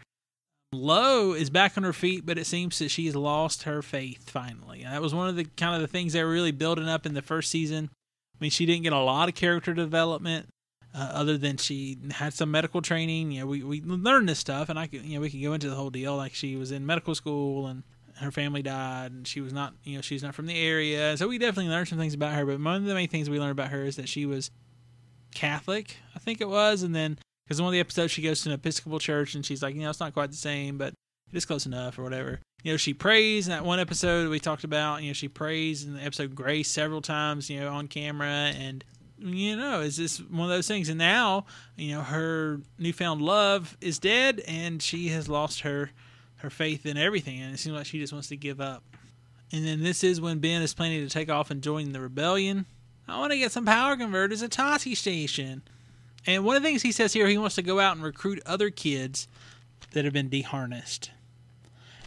[0.74, 4.84] Lo is back on her feet, but it seems that she's lost her faith finally.
[4.84, 7.14] That was one of the kind of the things they were really building up in
[7.14, 7.90] the first season.
[8.36, 10.48] I mean, she didn't get a lot of character development,
[10.94, 13.32] uh, other than she had some medical training.
[13.32, 15.54] You know, we we learned this stuff, and I could you know we could go
[15.54, 17.84] into the whole deal like she was in medical school and
[18.18, 21.28] her family died and she was not you know she's not from the area so
[21.28, 23.52] we definitely learned some things about her but one of the main things we learned
[23.52, 24.52] about her is that she was
[25.34, 28.42] catholic i think it was and then because in one of the episodes, she goes
[28.42, 30.94] to an Episcopal church and she's like, you know, it's not quite the same, but
[31.32, 32.40] it is close enough or whatever.
[32.64, 35.02] You know, she prays in that one episode we talked about.
[35.02, 38.28] You know, she prays in the episode Grace several times, you know, on camera.
[38.28, 38.84] And,
[39.18, 40.88] you know, it's just one of those things.
[40.88, 45.92] And now, you know, her newfound love is dead and she has lost her
[46.38, 47.42] her faith in everything.
[47.42, 48.84] And it seems like she just wants to give up.
[49.52, 52.66] And then this is when Ben is planning to take off and join the rebellion.
[53.08, 55.64] I want to get some power converters at Tosche Station.
[56.26, 58.42] And one of the things he says here, he wants to go out and recruit
[58.46, 59.28] other kids
[59.92, 61.10] that have been deharnessed.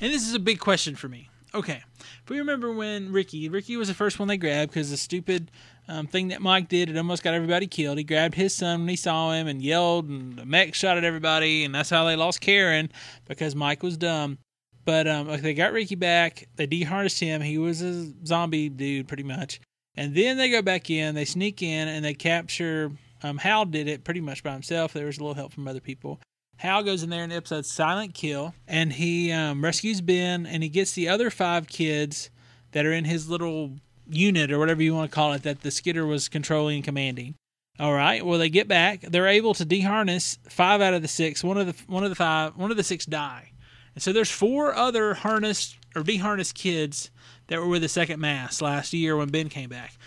[0.01, 1.29] And this is a big question for me.
[1.55, 4.97] Okay, if we remember when Ricky, Ricky was the first one they grabbed because the
[4.97, 5.51] stupid
[5.89, 7.97] um, thing that Mike did, it almost got everybody killed.
[7.97, 11.05] He grabbed his son when he saw him and yelled, and the mech shot at
[11.05, 12.91] everybody, and that's how they lost Karen
[13.27, 14.39] because Mike was dumb.
[14.85, 16.47] But um, they got Ricky back.
[16.57, 17.41] They deharnessed him.
[17.41, 19.61] He was a zombie dude, pretty much.
[19.97, 21.15] And then they go back in.
[21.15, 22.93] They sneak in and they capture
[23.27, 24.93] um, Hal did it pretty much by himself.
[24.93, 26.21] There was a little help from other people.
[26.59, 30.63] Hal goes in there in the episode Silent Kill, and he um, rescues Ben, and
[30.63, 32.31] he gets the other five kids
[32.73, 33.73] that are in his little
[34.09, 37.35] unit or whatever you want to call it that the skitter was controlling and commanding.
[37.79, 38.25] All right.
[38.25, 39.03] Well, they get back.
[39.03, 41.45] They're able to deharness five out of the six.
[41.45, 43.53] One of the one of the five, one of the six die,
[43.95, 47.11] and so there's four other harnessed or deharnessed kids
[47.49, 49.99] that were with the second mass last year when Ben came back.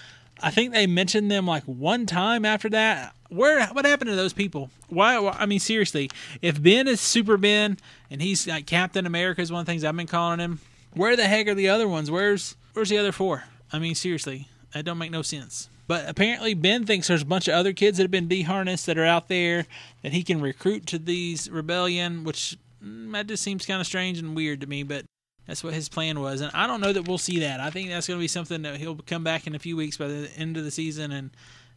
[0.41, 3.15] I think they mentioned them like one time after that.
[3.29, 4.69] Where what happened to those people?
[4.87, 5.17] Why?
[5.17, 6.09] I mean, seriously,
[6.41, 7.77] if Ben is Super Ben
[8.09, 10.59] and he's like Captain America is one of the things I've been calling him.
[10.93, 12.09] Where the heck are the other ones?
[12.09, 13.43] Where's Where's the other four?
[13.71, 15.69] I mean, seriously, that don't make no sense.
[15.87, 18.97] But apparently, Ben thinks there's a bunch of other kids that have been deharnessed that
[18.97, 19.65] are out there
[20.03, 24.19] that he can recruit to these rebellion, which mm, that just seems kind of strange
[24.19, 24.83] and weird to me.
[24.83, 25.05] But
[25.49, 27.59] That's what his plan was, and I don't know that we'll see that.
[27.59, 29.97] I think that's going to be something that he'll come back in a few weeks
[29.97, 31.31] by the end of the season and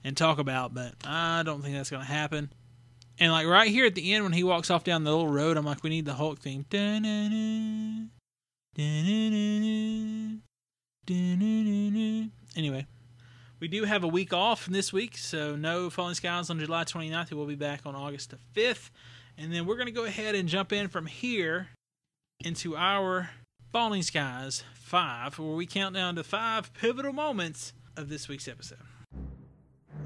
[0.05, 0.75] and talk about.
[0.75, 2.53] But I don't think that's going to happen.
[3.19, 5.57] And like right here at the end when he walks off down the little road,
[5.57, 6.67] I'm like, we need the Hulk theme.
[12.55, 12.87] Anyway,
[13.59, 17.31] we do have a week off this week, so no Falling Skies on July 29th.
[17.31, 18.91] We will be back on August the 5th.
[19.39, 21.69] And then we're going to go ahead and jump in from here
[22.45, 23.31] into our
[23.73, 28.77] Falling Skies 5, where we count down to five pivotal moments of this week's episode.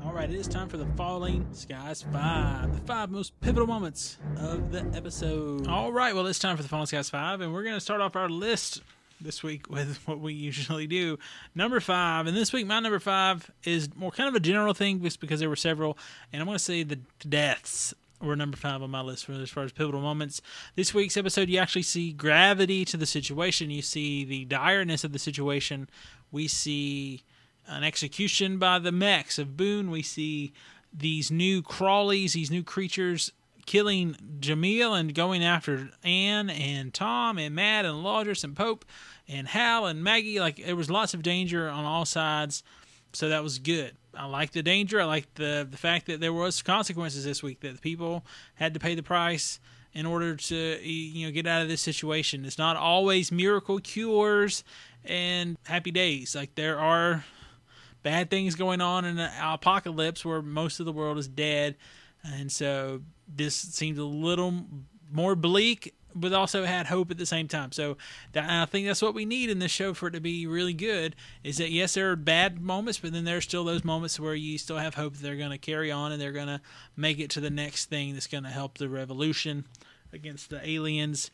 [0.04, 4.18] All right, it is time for the Falling Skies 5, the five most pivotal moments
[4.38, 5.66] of the episode.
[5.66, 8.00] All right, well, it's time for the Falling Skies 5, and we're going to start
[8.00, 8.82] off our list
[9.20, 11.18] this week with what we usually do.
[11.52, 15.02] Number five, and this week my number five is more kind of a general thing
[15.02, 15.98] just because there were several,
[16.32, 19.50] and I'm going to say the deaths were number five on my list for as
[19.50, 20.40] far as pivotal moments.
[20.74, 23.70] This week's episode, you actually see gravity to the situation.
[23.70, 25.88] You see the direness of the situation.
[26.30, 27.22] We see
[27.66, 29.90] an execution by the mechs of Boone.
[29.90, 30.52] We see
[30.92, 33.32] these new crawlies, these new creatures
[33.66, 38.84] killing Jamil and going after Anne and Tom and Matt and Lourdes and Pope
[39.28, 40.40] and Hal and Maggie.
[40.40, 42.62] Like there was lots of danger on all sides,
[43.16, 43.96] so that was good.
[44.14, 45.00] I like the danger.
[45.00, 48.24] I like the the fact that there was consequences this week that the people
[48.54, 49.58] had to pay the price
[49.92, 52.44] in order to you know get out of this situation.
[52.44, 54.64] It's not always miracle cures
[55.04, 56.34] and happy days.
[56.34, 57.24] Like there are
[58.02, 61.76] bad things going on in an apocalypse where most of the world is dead,
[62.22, 64.66] and so this seems a little
[65.10, 67.72] more bleak but also had hope at the same time.
[67.72, 67.96] So
[68.32, 70.74] that, I think that's what we need in this show for it to be really
[70.74, 71.14] good.
[71.44, 74.58] Is that yes, there are bad moments, but then there's still those moments where you
[74.58, 76.60] still have hope that they're going to carry on and they're going to
[76.96, 79.64] make it to the next thing that's going to help the revolution
[80.12, 81.30] against the aliens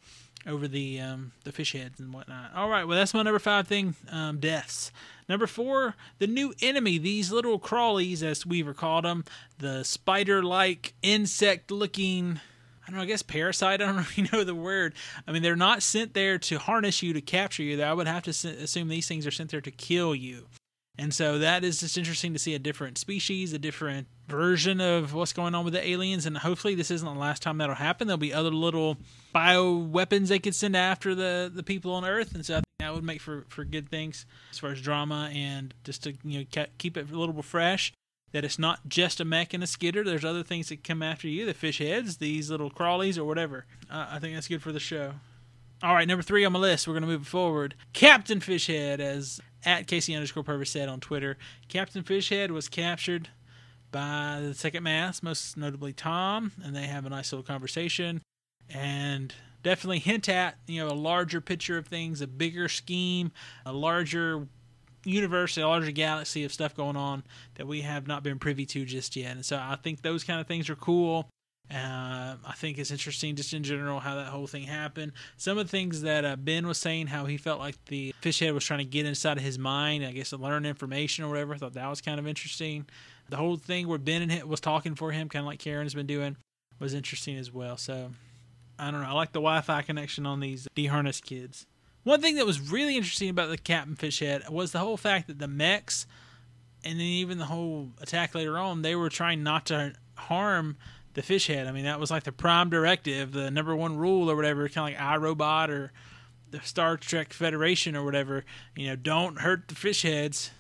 [0.47, 2.51] over the um, the fish heads and whatnot.
[2.55, 4.91] All right, well that's my number five thing, um, deaths.
[5.29, 6.99] Number four, the new enemy.
[6.99, 9.25] These little crawlies, as Weaver called them,
[9.59, 12.41] the spider-like insect-looking
[12.87, 13.81] I don't know, I guess parasite.
[13.83, 14.95] I don't really know the word.
[15.27, 17.83] I mean, they're not sent there to harness you to capture you.
[17.83, 20.47] I would have to assume these things are sent there to kill you.
[20.99, 25.15] And so that is just interesting to see a different species, a different version of
[25.15, 26.27] what's going on with the aliens.
[26.27, 28.07] And hopefully, this isn't the last time that'll happen.
[28.07, 28.99] There'll be other little
[29.33, 32.35] bio weapons they could send after the, the people on Earth.
[32.35, 35.31] And so I think that would make for, for good things as far as drama
[35.33, 37.93] and just to you know keep it a little fresh
[38.33, 40.03] that it's not just a mech and a skitter.
[40.03, 43.67] There's other things that come after you, the fish heads, these little crawlies, or whatever.
[43.91, 45.15] Uh, I think that's good for the show.
[45.83, 46.87] All right, number three on my list.
[46.87, 47.75] We're going to move forward.
[47.93, 51.37] Captain Fishhead, as at Casey underscore Purvis said on Twitter,
[51.69, 53.29] Captain Fishhead was captured
[53.91, 58.23] by the second mass, most notably Tom, and they have a nice little conversation
[58.71, 63.33] and definitely hint at you know a larger picture of things, a bigger scheme,
[63.67, 64.47] a larger
[65.05, 67.25] universe, a larger galaxy of stuff going on
[67.57, 69.33] that we have not been privy to just yet.
[69.33, 71.29] And so I think those kind of things are cool.
[71.71, 75.13] Uh, I think it's interesting just in general how that whole thing happened.
[75.37, 78.41] Some of the things that uh, Ben was saying, how he felt like the fish
[78.41, 81.29] head was trying to get inside of his mind, I guess to learn information or
[81.29, 81.55] whatever.
[81.55, 82.87] I thought that was kind of interesting.
[83.31, 86.07] The whole thing where Ben and was talking for him, kind of like Karen's been
[86.07, 86.37] doing,
[86.79, 87.79] was interesting as well.
[87.79, 88.11] So
[88.79, 89.09] I don't know.
[89.09, 91.67] I like the Wi-Fi connection on these deharnessed kids.
[92.05, 95.39] One thing that was really interesting about the Captain Fishhead was the whole fact that
[95.39, 96.07] the mechs,
[96.85, 100.77] and then even the whole attack later on, they were trying not to harm
[101.15, 101.67] the fish head.
[101.67, 104.95] I mean, that was like the prime directive, the number one rule or whatever, kind
[104.95, 105.93] of like iRobot or
[106.51, 108.45] the Star Trek Federation or whatever.
[108.77, 110.51] You know, don't hurt the fish heads,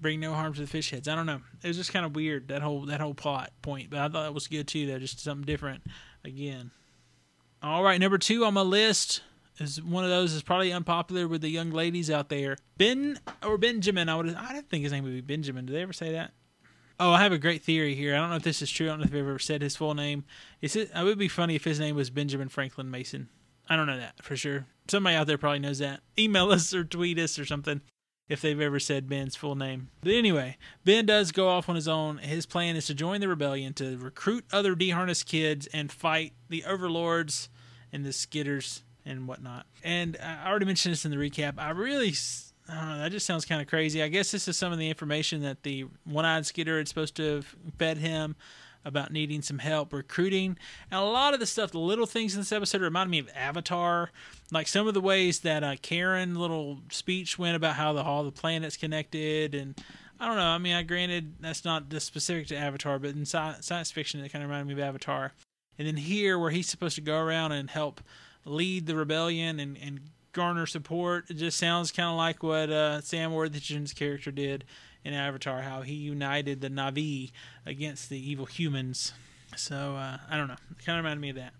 [0.00, 1.08] bring no harm to the fish heads.
[1.08, 1.40] I don't know.
[1.62, 4.24] It was just kind of weird that whole that whole plot point, but I thought
[4.24, 4.86] that was good too.
[4.86, 5.82] That just something different
[6.24, 6.70] again.
[7.62, 9.22] All right, number two on my list
[9.58, 12.56] is one of those is probably unpopular with the young ladies out there.
[12.76, 15.66] Ben or Benjamin, I would I didn't think his name would be Benjamin.
[15.66, 16.32] Did they ever say that?
[17.00, 18.14] Oh, I have a great theory here.
[18.14, 18.86] I don't know if this is true.
[18.86, 20.24] I don't know if they've ever said his full name.
[20.60, 20.90] Is it?
[20.94, 23.28] It would be funny if his name was Benjamin Franklin Mason.
[23.68, 24.66] I don't know that for sure.
[24.88, 26.00] Somebody out there probably knows that.
[26.18, 27.80] Email us or tweet us or something
[28.28, 29.88] if they've ever said Ben's full name.
[30.00, 32.18] But anyway, Ben does go off on his own.
[32.18, 36.64] His plan is to join the rebellion to recruit other deharnessed kids and fight the
[36.64, 37.48] overlords
[37.92, 39.66] and the skitters and whatnot.
[39.82, 41.54] And I already mentioned this in the recap.
[41.58, 42.14] I really,
[42.68, 44.02] that just sounds kind of crazy.
[44.02, 47.16] I guess this is some of the information that the one eyed skitter had supposed
[47.16, 48.36] to have fed him
[48.84, 50.56] about needing some help recruiting.
[50.90, 53.28] And a lot of the stuff, the little things in this episode remind me of
[53.34, 54.10] Avatar.
[54.50, 58.24] Like some of the ways that uh, Karen little speech went about how the all
[58.24, 59.80] the planets connected and
[60.22, 60.42] I don't know.
[60.42, 64.20] I mean, I granted that's not the specific to Avatar, but in sci- science fiction,
[64.20, 65.32] it kind of reminded me of Avatar.
[65.76, 68.00] And then here, where he's supposed to go around and help
[68.44, 70.00] lead the rebellion and, and
[70.32, 71.30] garner support.
[71.30, 74.64] It just sounds kind of like what uh, Sam Worthington's character did
[75.04, 77.32] in Avatar, how he united the Na'vi
[77.66, 79.12] against the evil humans.
[79.56, 80.56] So uh, I don't know.
[80.70, 81.52] It kind of reminded me of that.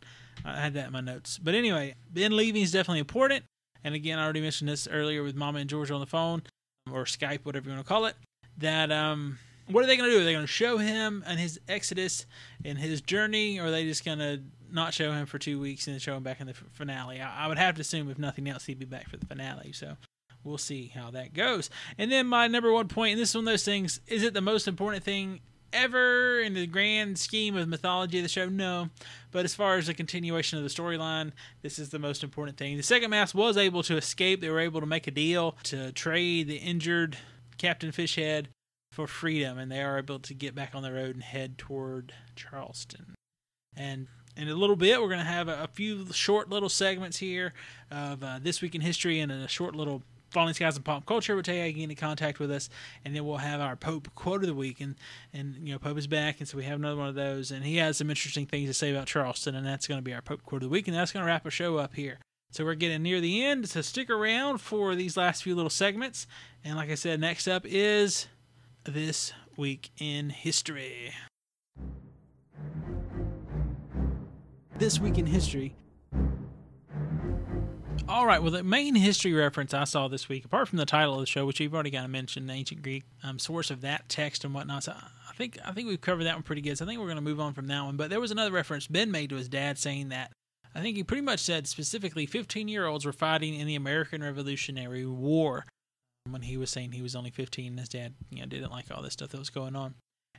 [0.45, 1.39] I had that in my notes.
[1.39, 3.45] But anyway, Ben leaving is definitely important.
[3.85, 6.43] And again, I already mentioned this earlier with Mama and George on the phone
[6.91, 8.15] or Skype, whatever you want to call it.
[8.59, 10.21] That um, what are they going to do?
[10.21, 12.27] Are they going to show him and his exodus
[12.65, 14.41] and his journey, or are they just going to
[14.73, 17.21] not show him for two weeks and then show him back in the finale?
[17.21, 19.73] I, I would have to assume, if nothing else, he'd be back for the finale.
[19.73, 19.97] So
[20.45, 21.71] we'll see how that goes.
[21.99, 24.35] And then my number one point, and this is one of those things: is it
[24.35, 25.41] the most important thing
[25.73, 28.49] ever in the grand scheme of mythology of the show?
[28.49, 28.91] No.
[29.31, 32.77] But as far as the continuation of the storyline, this is the most important thing.
[32.77, 34.41] The second mass was able to escape.
[34.41, 37.17] They were able to make a deal to trade the injured
[37.57, 38.47] Captain Fishhead
[38.93, 42.13] for freedom, and they are able to get back on the road and head toward
[42.37, 43.15] Charleston.
[43.75, 47.19] And in a little bit, we're going to have a, a, few short little segments
[47.19, 47.53] here
[47.91, 50.03] of uh, this week in history and a short little
[50.33, 52.71] Falling Skies and Pop Culture tell you get into contact with us,
[53.05, 54.95] and then we'll have our Pope quote of the week, and
[55.33, 57.65] and you know Pope is back, and so we have another one of those, and
[57.65, 60.23] he has some interesting things to say about Charleston, and that's going to be our
[60.23, 62.19] Pope quote of the week, and that's going to wrap our show up here.
[62.51, 66.27] So we're getting near the end, so stick around for these last few little segments,
[66.65, 68.29] and like I said, next up is
[68.85, 71.13] this week in history.
[74.83, 75.77] This week in history
[78.09, 78.43] all right.
[78.43, 81.27] Well, the main history reference I saw this week, apart from the title of the
[81.27, 84.53] show, which you've already of mentioned, the ancient Greek um, source of that text and
[84.53, 84.83] whatnot.
[84.83, 86.77] So I think I think we've covered that one pretty good.
[86.77, 87.97] So I think we're going to move on from that one.
[87.97, 90.33] But there was another reference Ben made to his dad saying that
[90.75, 94.21] I think he pretty much said specifically 15 year olds were fighting in the American
[94.21, 95.65] Revolutionary War
[96.29, 98.87] when he was saying he was only 15 and his dad you know didn't like
[98.91, 99.95] all this stuff that was going on.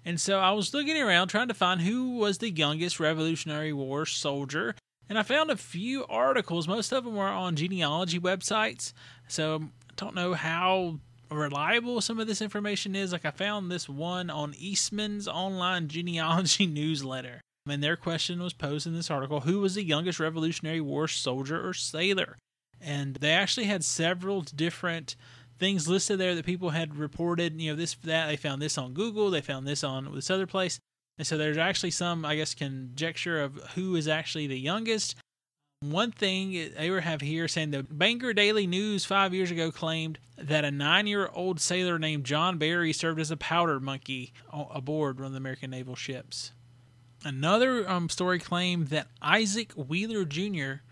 [0.06, 4.06] And so I was looking around trying to find who was the youngest Revolutionary War
[4.06, 4.76] soldier
[5.10, 6.68] and I found a few articles.
[6.68, 8.94] Most of them were on genealogy websites.
[9.28, 11.00] So I don't know how
[11.30, 13.12] reliable some of this information is.
[13.12, 17.42] Like I found this one on Eastman's online genealogy newsletter.
[17.68, 21.66] And their question was posed in this article Who was the youngest Revolutionary War soldier
[21.66, 22.38] or sailor?
[22.82, 25.16] And they actually had several different
[25.64, 27.60] things listed there that people had reported.
[27.62, 28.28] You know, this, that.
[28.28, 29.32] They found this on Google.
[29.32, 30.78] They found this on this other place.
[31.18, 35.16] And so there's actually some, I guess, conjecture of who is actually the youngest.
[35.80, 40.20] One thing they were have here saying the Bangor Daily News five years ago claimed
[40.38, 45.18] that a nine year old sailor named John Barry served as a powder monkey aboard
[45.18, 46.52] one of the American naval ships.
[47.24, 50.84] Another um, story claimed that Isaac Wheeler Jr.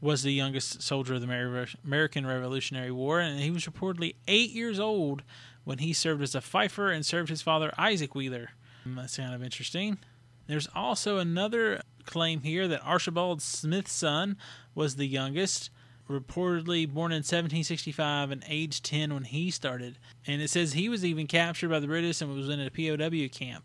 [0.00, 4.80] was the youngest soldier of the American Revolutionary War, and he was reportedly eight years
[4.80, 5.22] old
[5.64, 8.50] when he served as a fifer and served his father Isaac Wheeler.
[8.86, 9.98] Mm, that's kind of interesting.
[10.46, 14.36] There's also another claim here that Archibald Smith's son
[14.74, 15.70] was the youngest,
[16.08, 19.98] reportedly born in 1765 and age 10 when he started.
[20.26, 23.28] And it says he was even captured by the British and was in a POW
[23.28, 23.64] camp,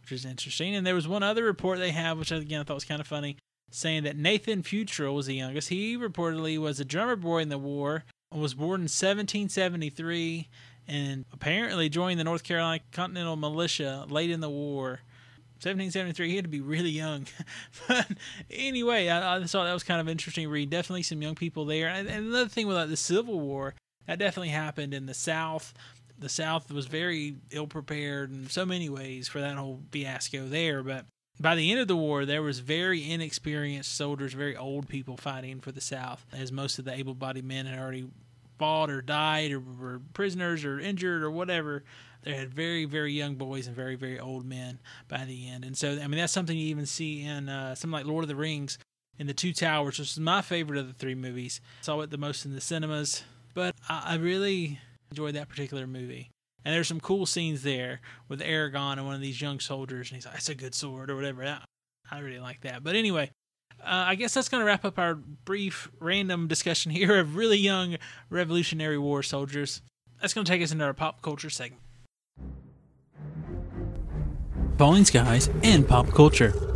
[0.00, 0.74] which is interesting.
[0.74, 3.06] And there was one other report they have, which again I thought was kind of
[3.06, 3.36] funny,
[3.74, 5.68] saying that Nathan Futrell was the youngest.
[5.68, 10.48] He reportedly was a drummer boy in the war, was born in 1773
[10.88, 15.00] and apparently joined the North Carolina Continental Militia late in the war.
[15.62, 17.26] 1773, he had to be really young.
[17.88, 18.08] but
[18.50, 20.70] anyway, I, I, thought that was kind of interesting read.
[20.70, 21.86] Definitely some young people there.
[21.86, 23.74] And, and another thing like, the Civil War,
[24.06, 25.72] that definitely happened in the South.
[26.18, 30.82] The South was very ill prepared in so many ways for that whole fiasco there.
[30.82, 31.06] But
[31.40, 35.60] by the end of the war, there was very inexperienced soldiers, very old people fighting
[35.60, 38.06] for the South, as most of the able-bodied men had already
[38.58, 41.82] fought or died or were prisoners or injured or whatever.
[42.22, 44.78] They had very, very young boys and very, very old men
[45.08, 45.64] by the end.
[45.64, 48.28] And so, I mean, that's something you even see in uh, something like Lord of
[48.28, 48.78] the Rings
[49.18, 51.60] in The Two Towers, which is my favorite of the three movies.
[51.80, 53.24] Saw it the most in the cinemas,
[53.54, 54.78] but I, I really
[55.10, 56.30] enjoyed that particular movie.
[56.64, 60.16] And there's some cool scenes there with Aragorn and one of these young soldiers, and
[60.16, 61.44] he's like, "That's a good sword" or whatever.
[62.10, 62.84] I, really like that.
[62.84, 63.30] But anyway,
[63.80, 67.58] uh, I guess that's going to wrap up our brief, random discussion here of really
[67.58, 67.96] young
[68.30, 69.82] Revolutionary War soldiers.
[70.20, 71.82] That's going to take us into our pop culture segment.
[74.78, 76.71] Falling Skies and Pop Culture.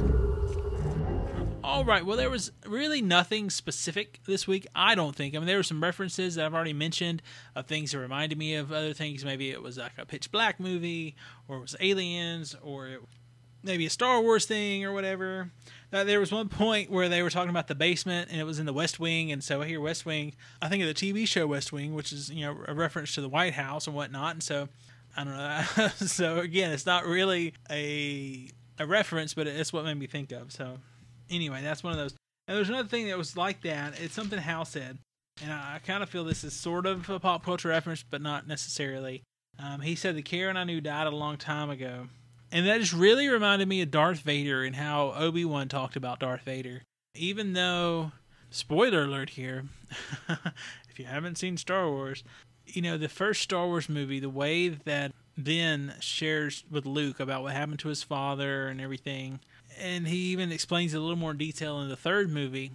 [1.66, 5.34] All right, well, there was really nothing specific this week, I don't think.
[5.34, 7.22] I mean, there were some references that I've already mentioned
[7.56, 9.24] of things that reminded me of other things.
[9.24, 11.16] Maybe it was like a Pitch Black movie,
[11.48, 13.00] or it was Aliens, or it,
[13.64, 15.50] maybe a Star Wars thing, or whatever.
[15.92, 18.60] Uh, there was one point where they were talking about the basement and it was
[18.60, 20.36] in the West Wing, and so I hear West Wing.
[20.62, 23.20] I think of the TV show West Wing, which is you know a reference to
[23.20, 24.68] the White House and whatnot, and so
[25.16, 25.88] I don't know.
[26.06, 30.52] so again, it's not really a a reference, but it's what made me think of.
[30.52, 30.78] So
[31.30, 32.14] anyway, that's one of those.
[32.48, 34.00] And there's another thing that was like that.
[34.00, 34.98] It's something Hal said.
[35.42, 38.22] and I, I kind of feel this is sort of a pop culture reference, but
[38.22, 39.22] not necessarily.
[39.58, 42.08] Um, he said the Karen I knew died a long time ago,
[42.52, 46.20] and that just really reminded me of Darth Vader and how Obi Wan talked about
[46.20, 46.82] Darth Vader.
[47.14, 48.12] Even though,
[48.50, 49.64] spoiler alert here,
[50.28, 52.22] if you haven't seen Star Wars,
[52.66, 57.42] you know the first Star Wars movie, the way that Ben shares with Luke about
[57.42, 59.40] what happened to his father and everything,
[59.80, 62.72] and he even explains a little more detail in the third movie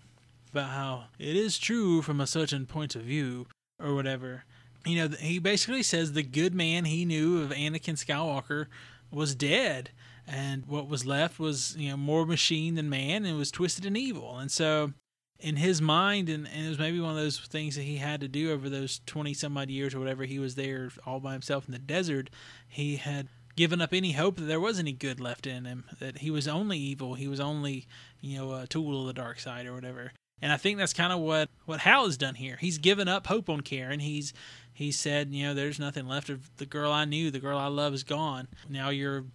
[0.52, 3.48] about how it is true from a certain point of view
[3.82, 4.44] or whatever.
[4.86, 8.68] You know, he basically says the good man he knew of Anakin Skywalker
[9.12, 9.92] was dead,
[10.28, 13.96] and what was left was you know more machine than man, and was twisted and
[13.98, 14.38] evil.
[14.38, 14.94] And so,
[15.40, 18.22] in his mind, and, and it was maybe one of those things that he had
[18.22, 21.34] to do over those twenty some odd years or whatever he was there all by
[21.34, 22.30] himself in the desert.
[22.68, 26.20] He had given up any hope that there was any good left in him, that
[26.20, 27.88] he was only evil, he was only,
[28.20, 30.12] you know, a tool of the dark side or whatever.
[30.42, 32.58] And I think that's kind of what what Hal has done here.
[32.60, 34.00] He's given up hope on Karen.
[34.00, 34.34] He's
[34.74, 37.30] he said, you know, there's nothing left of the girl I knew.
[37.30, 38.48] The girl I love is gone.
[38.68, 39.26] Now you're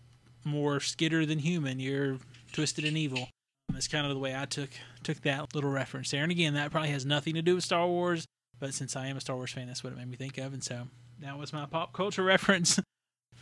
[0.45, 1.79] more skitter than human.
[1.79, 2.19] You're
[2.53, 3.29] twisted and evil.
[3.73, 4.71] That's kind of the way I took
[5.03, 6.23] took that little reference there.
[6.23, 8.27] And again, that probably has nothing to do with Star Wars,
[8.59, 10.53] but since I am a Star Wars fan, that's what it made me think of.
[10.53, 10.89] And so
[11.21, 12.81] that was my pop culture reference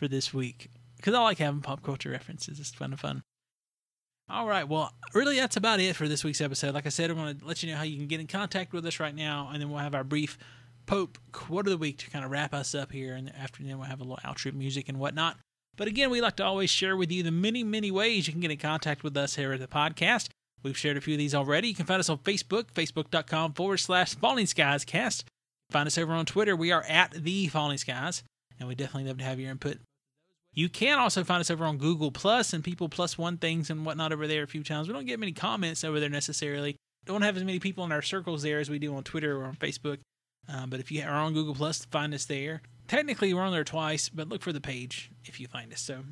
[0.05, 2.61] for this week because I like having pop culture references.
[2.61, 3.22] It's kind of fun.
[4.28, 4.68] All right.
[4.68, 6.74] Well, really, that's about it for this week's episode.
[6.74, 8.74] Like I said, I want to let you know how you can get in contact
[8.74, 10.36] with us right now, and then we'll have our brief
[10.86, 13.14] Pope quote of the week to kind of wrap us up here.
[13.14, 15.38] And after then, we'll have a little outro music and whatnot.
[15.76, 18.42] But again, we like to always share with you the many, many ways you can
[18.42, 20.28] get in contact with us here at the podcast.
[20.62, 21.68] We've shared a few of these already.
[21.68, 25.24] You can find us on Facebook, facebook.com forward slash Falling Skies Cast.
[25.70, 26.55] Find us over on Twitter.
[26.55, 28.22] We are at the Falling Skies,
[28.61, 29.78] and we definitely love to have your input
[30.55, 33.84] you can also find us over on Google Plus and people plus one things and
[33.84, 34.86] whatnot over there a few times.
[34.86, 36.76] We don't get many comments over there necessarily.
[37.05, 39.44] Don't have as many people in our circles there as we do on Twitter or
[39.44, 39.98] on Facebook.
[40.48, 42.62] Um, but if you are on Google Plus, find us there.
[42.86, 45.80] Technically, we're on there twice, but look for the page if you find us.
[45.80, 46.05] So,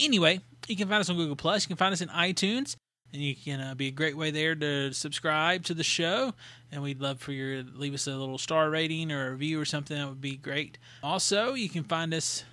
[0.00, 1.64] anyway, you can find us on Google Plus.
[1.64, 2.76] You can find us in iTunes,
[3.12, 6.32] and you can uh, be a great way there to subscribe to the show.
[6.70, 9.60] And we'd love for you to leave us a little star rating or a review
[9.60, 9.96] or something.
[9.96, 10.78] That would be great.
[11.02, 12.44] Also, you can find us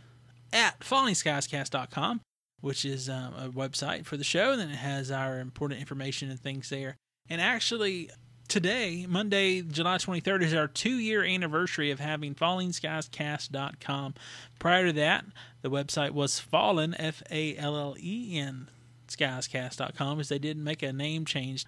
[0.54, 2.22] at fallingskiescast.com,
[2.62, 4.52] which is um, a website for the show.
[4.52, 6.96] And then it has our important information and things there.
[7.30, 8.10] And actually,
[8.48, 14.16] today, Monday, July 23rd, is our two year anniversary of having fallingskiescast.com.
[14.58, 15.26] Prior to that,
[15.62, 18.70] the website was fallen, F A L L E N,
[19.08, 21.66] skiescast.com, as they didn't make a name change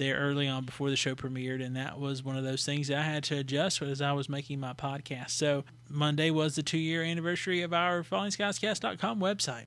[0.00, 2.98] there early on before the show premiered, and that was one of those things that
[2.98, 5.30] I had to adjust as I was making my podcast.
[5.30, 9.64] So Monday was the two year anniversary of our FallingSkiesCast.com website.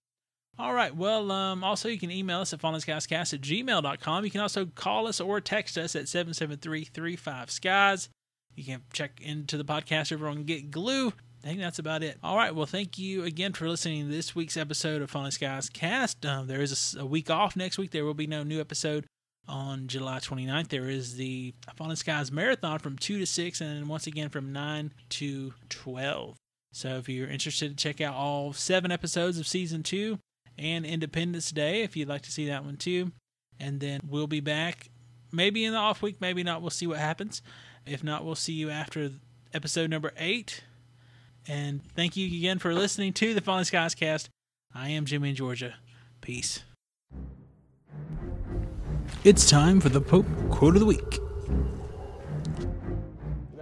[0.59, 0.95] All right.
[0.95, 4.25] Well, um, also you can email us at fallingskiescast at gmail.com.
[4.25, 8.09] You can also call us or text us at 773-35-SKIES.
[8.55, 11.13] You can check into the podcast over on Get Glue.
[11.43, 12.17] I think that's about it.
[12.23, 12.55] All right.
[12.55, 16.25] Well, thank you again for listening to this week's episode of Falling Skies Cast.
[16.25, 17.91] Um, there is a, a, week off next week.
[17.91, 19.05] There will be no new episode
[19.47, 20.69] on July 29th.
[20.69, 24.53] There is the Falling Skies Marathon from 2 to 6, and then once again from
[24.53, 26.37] 9 to 12.
[26.71, 30.17] So if you're interested to check out all seven episodes of season 2
[30.57, 33.11] and Independence Day, if you'd like to see that one too.
[33.59, 34.89] And then we'll be back
[35.31, 36.61] maybe in the off week, maybe not.
[36.61, 37.41] We'll see what happens.
[37.85, 39.11] If not, we'll see you after
[39.53, 40.63] episode number 8.
[41.47, 44.29] And thank you again for listening to the Falling Skies cast.
[44.73, 45.75] I am Jimmy in Georgia.
[46.21, 46.63] Peace.
[49.23, 51.19] It's time for the Pope Quote of the Week.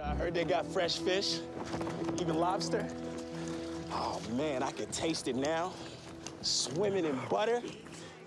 [0.02, 1.38] I heard they got fresh fish,
[2.20, 2.84] even lobster.
[3.92, 5.72] Oh man, I can taste it now.
[6.40, 7.62] Swimming in butter.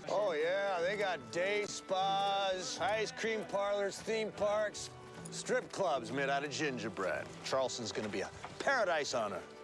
[0.10, 4.90] Oh yeah, they got day spas, ice cream parlors, theme parks,
[5.32, 7.26] strip clubs made out of gingerbread.
[7.44, 8.30] Charleston's gonna be a
[8.60, 9.55] paradise on earth.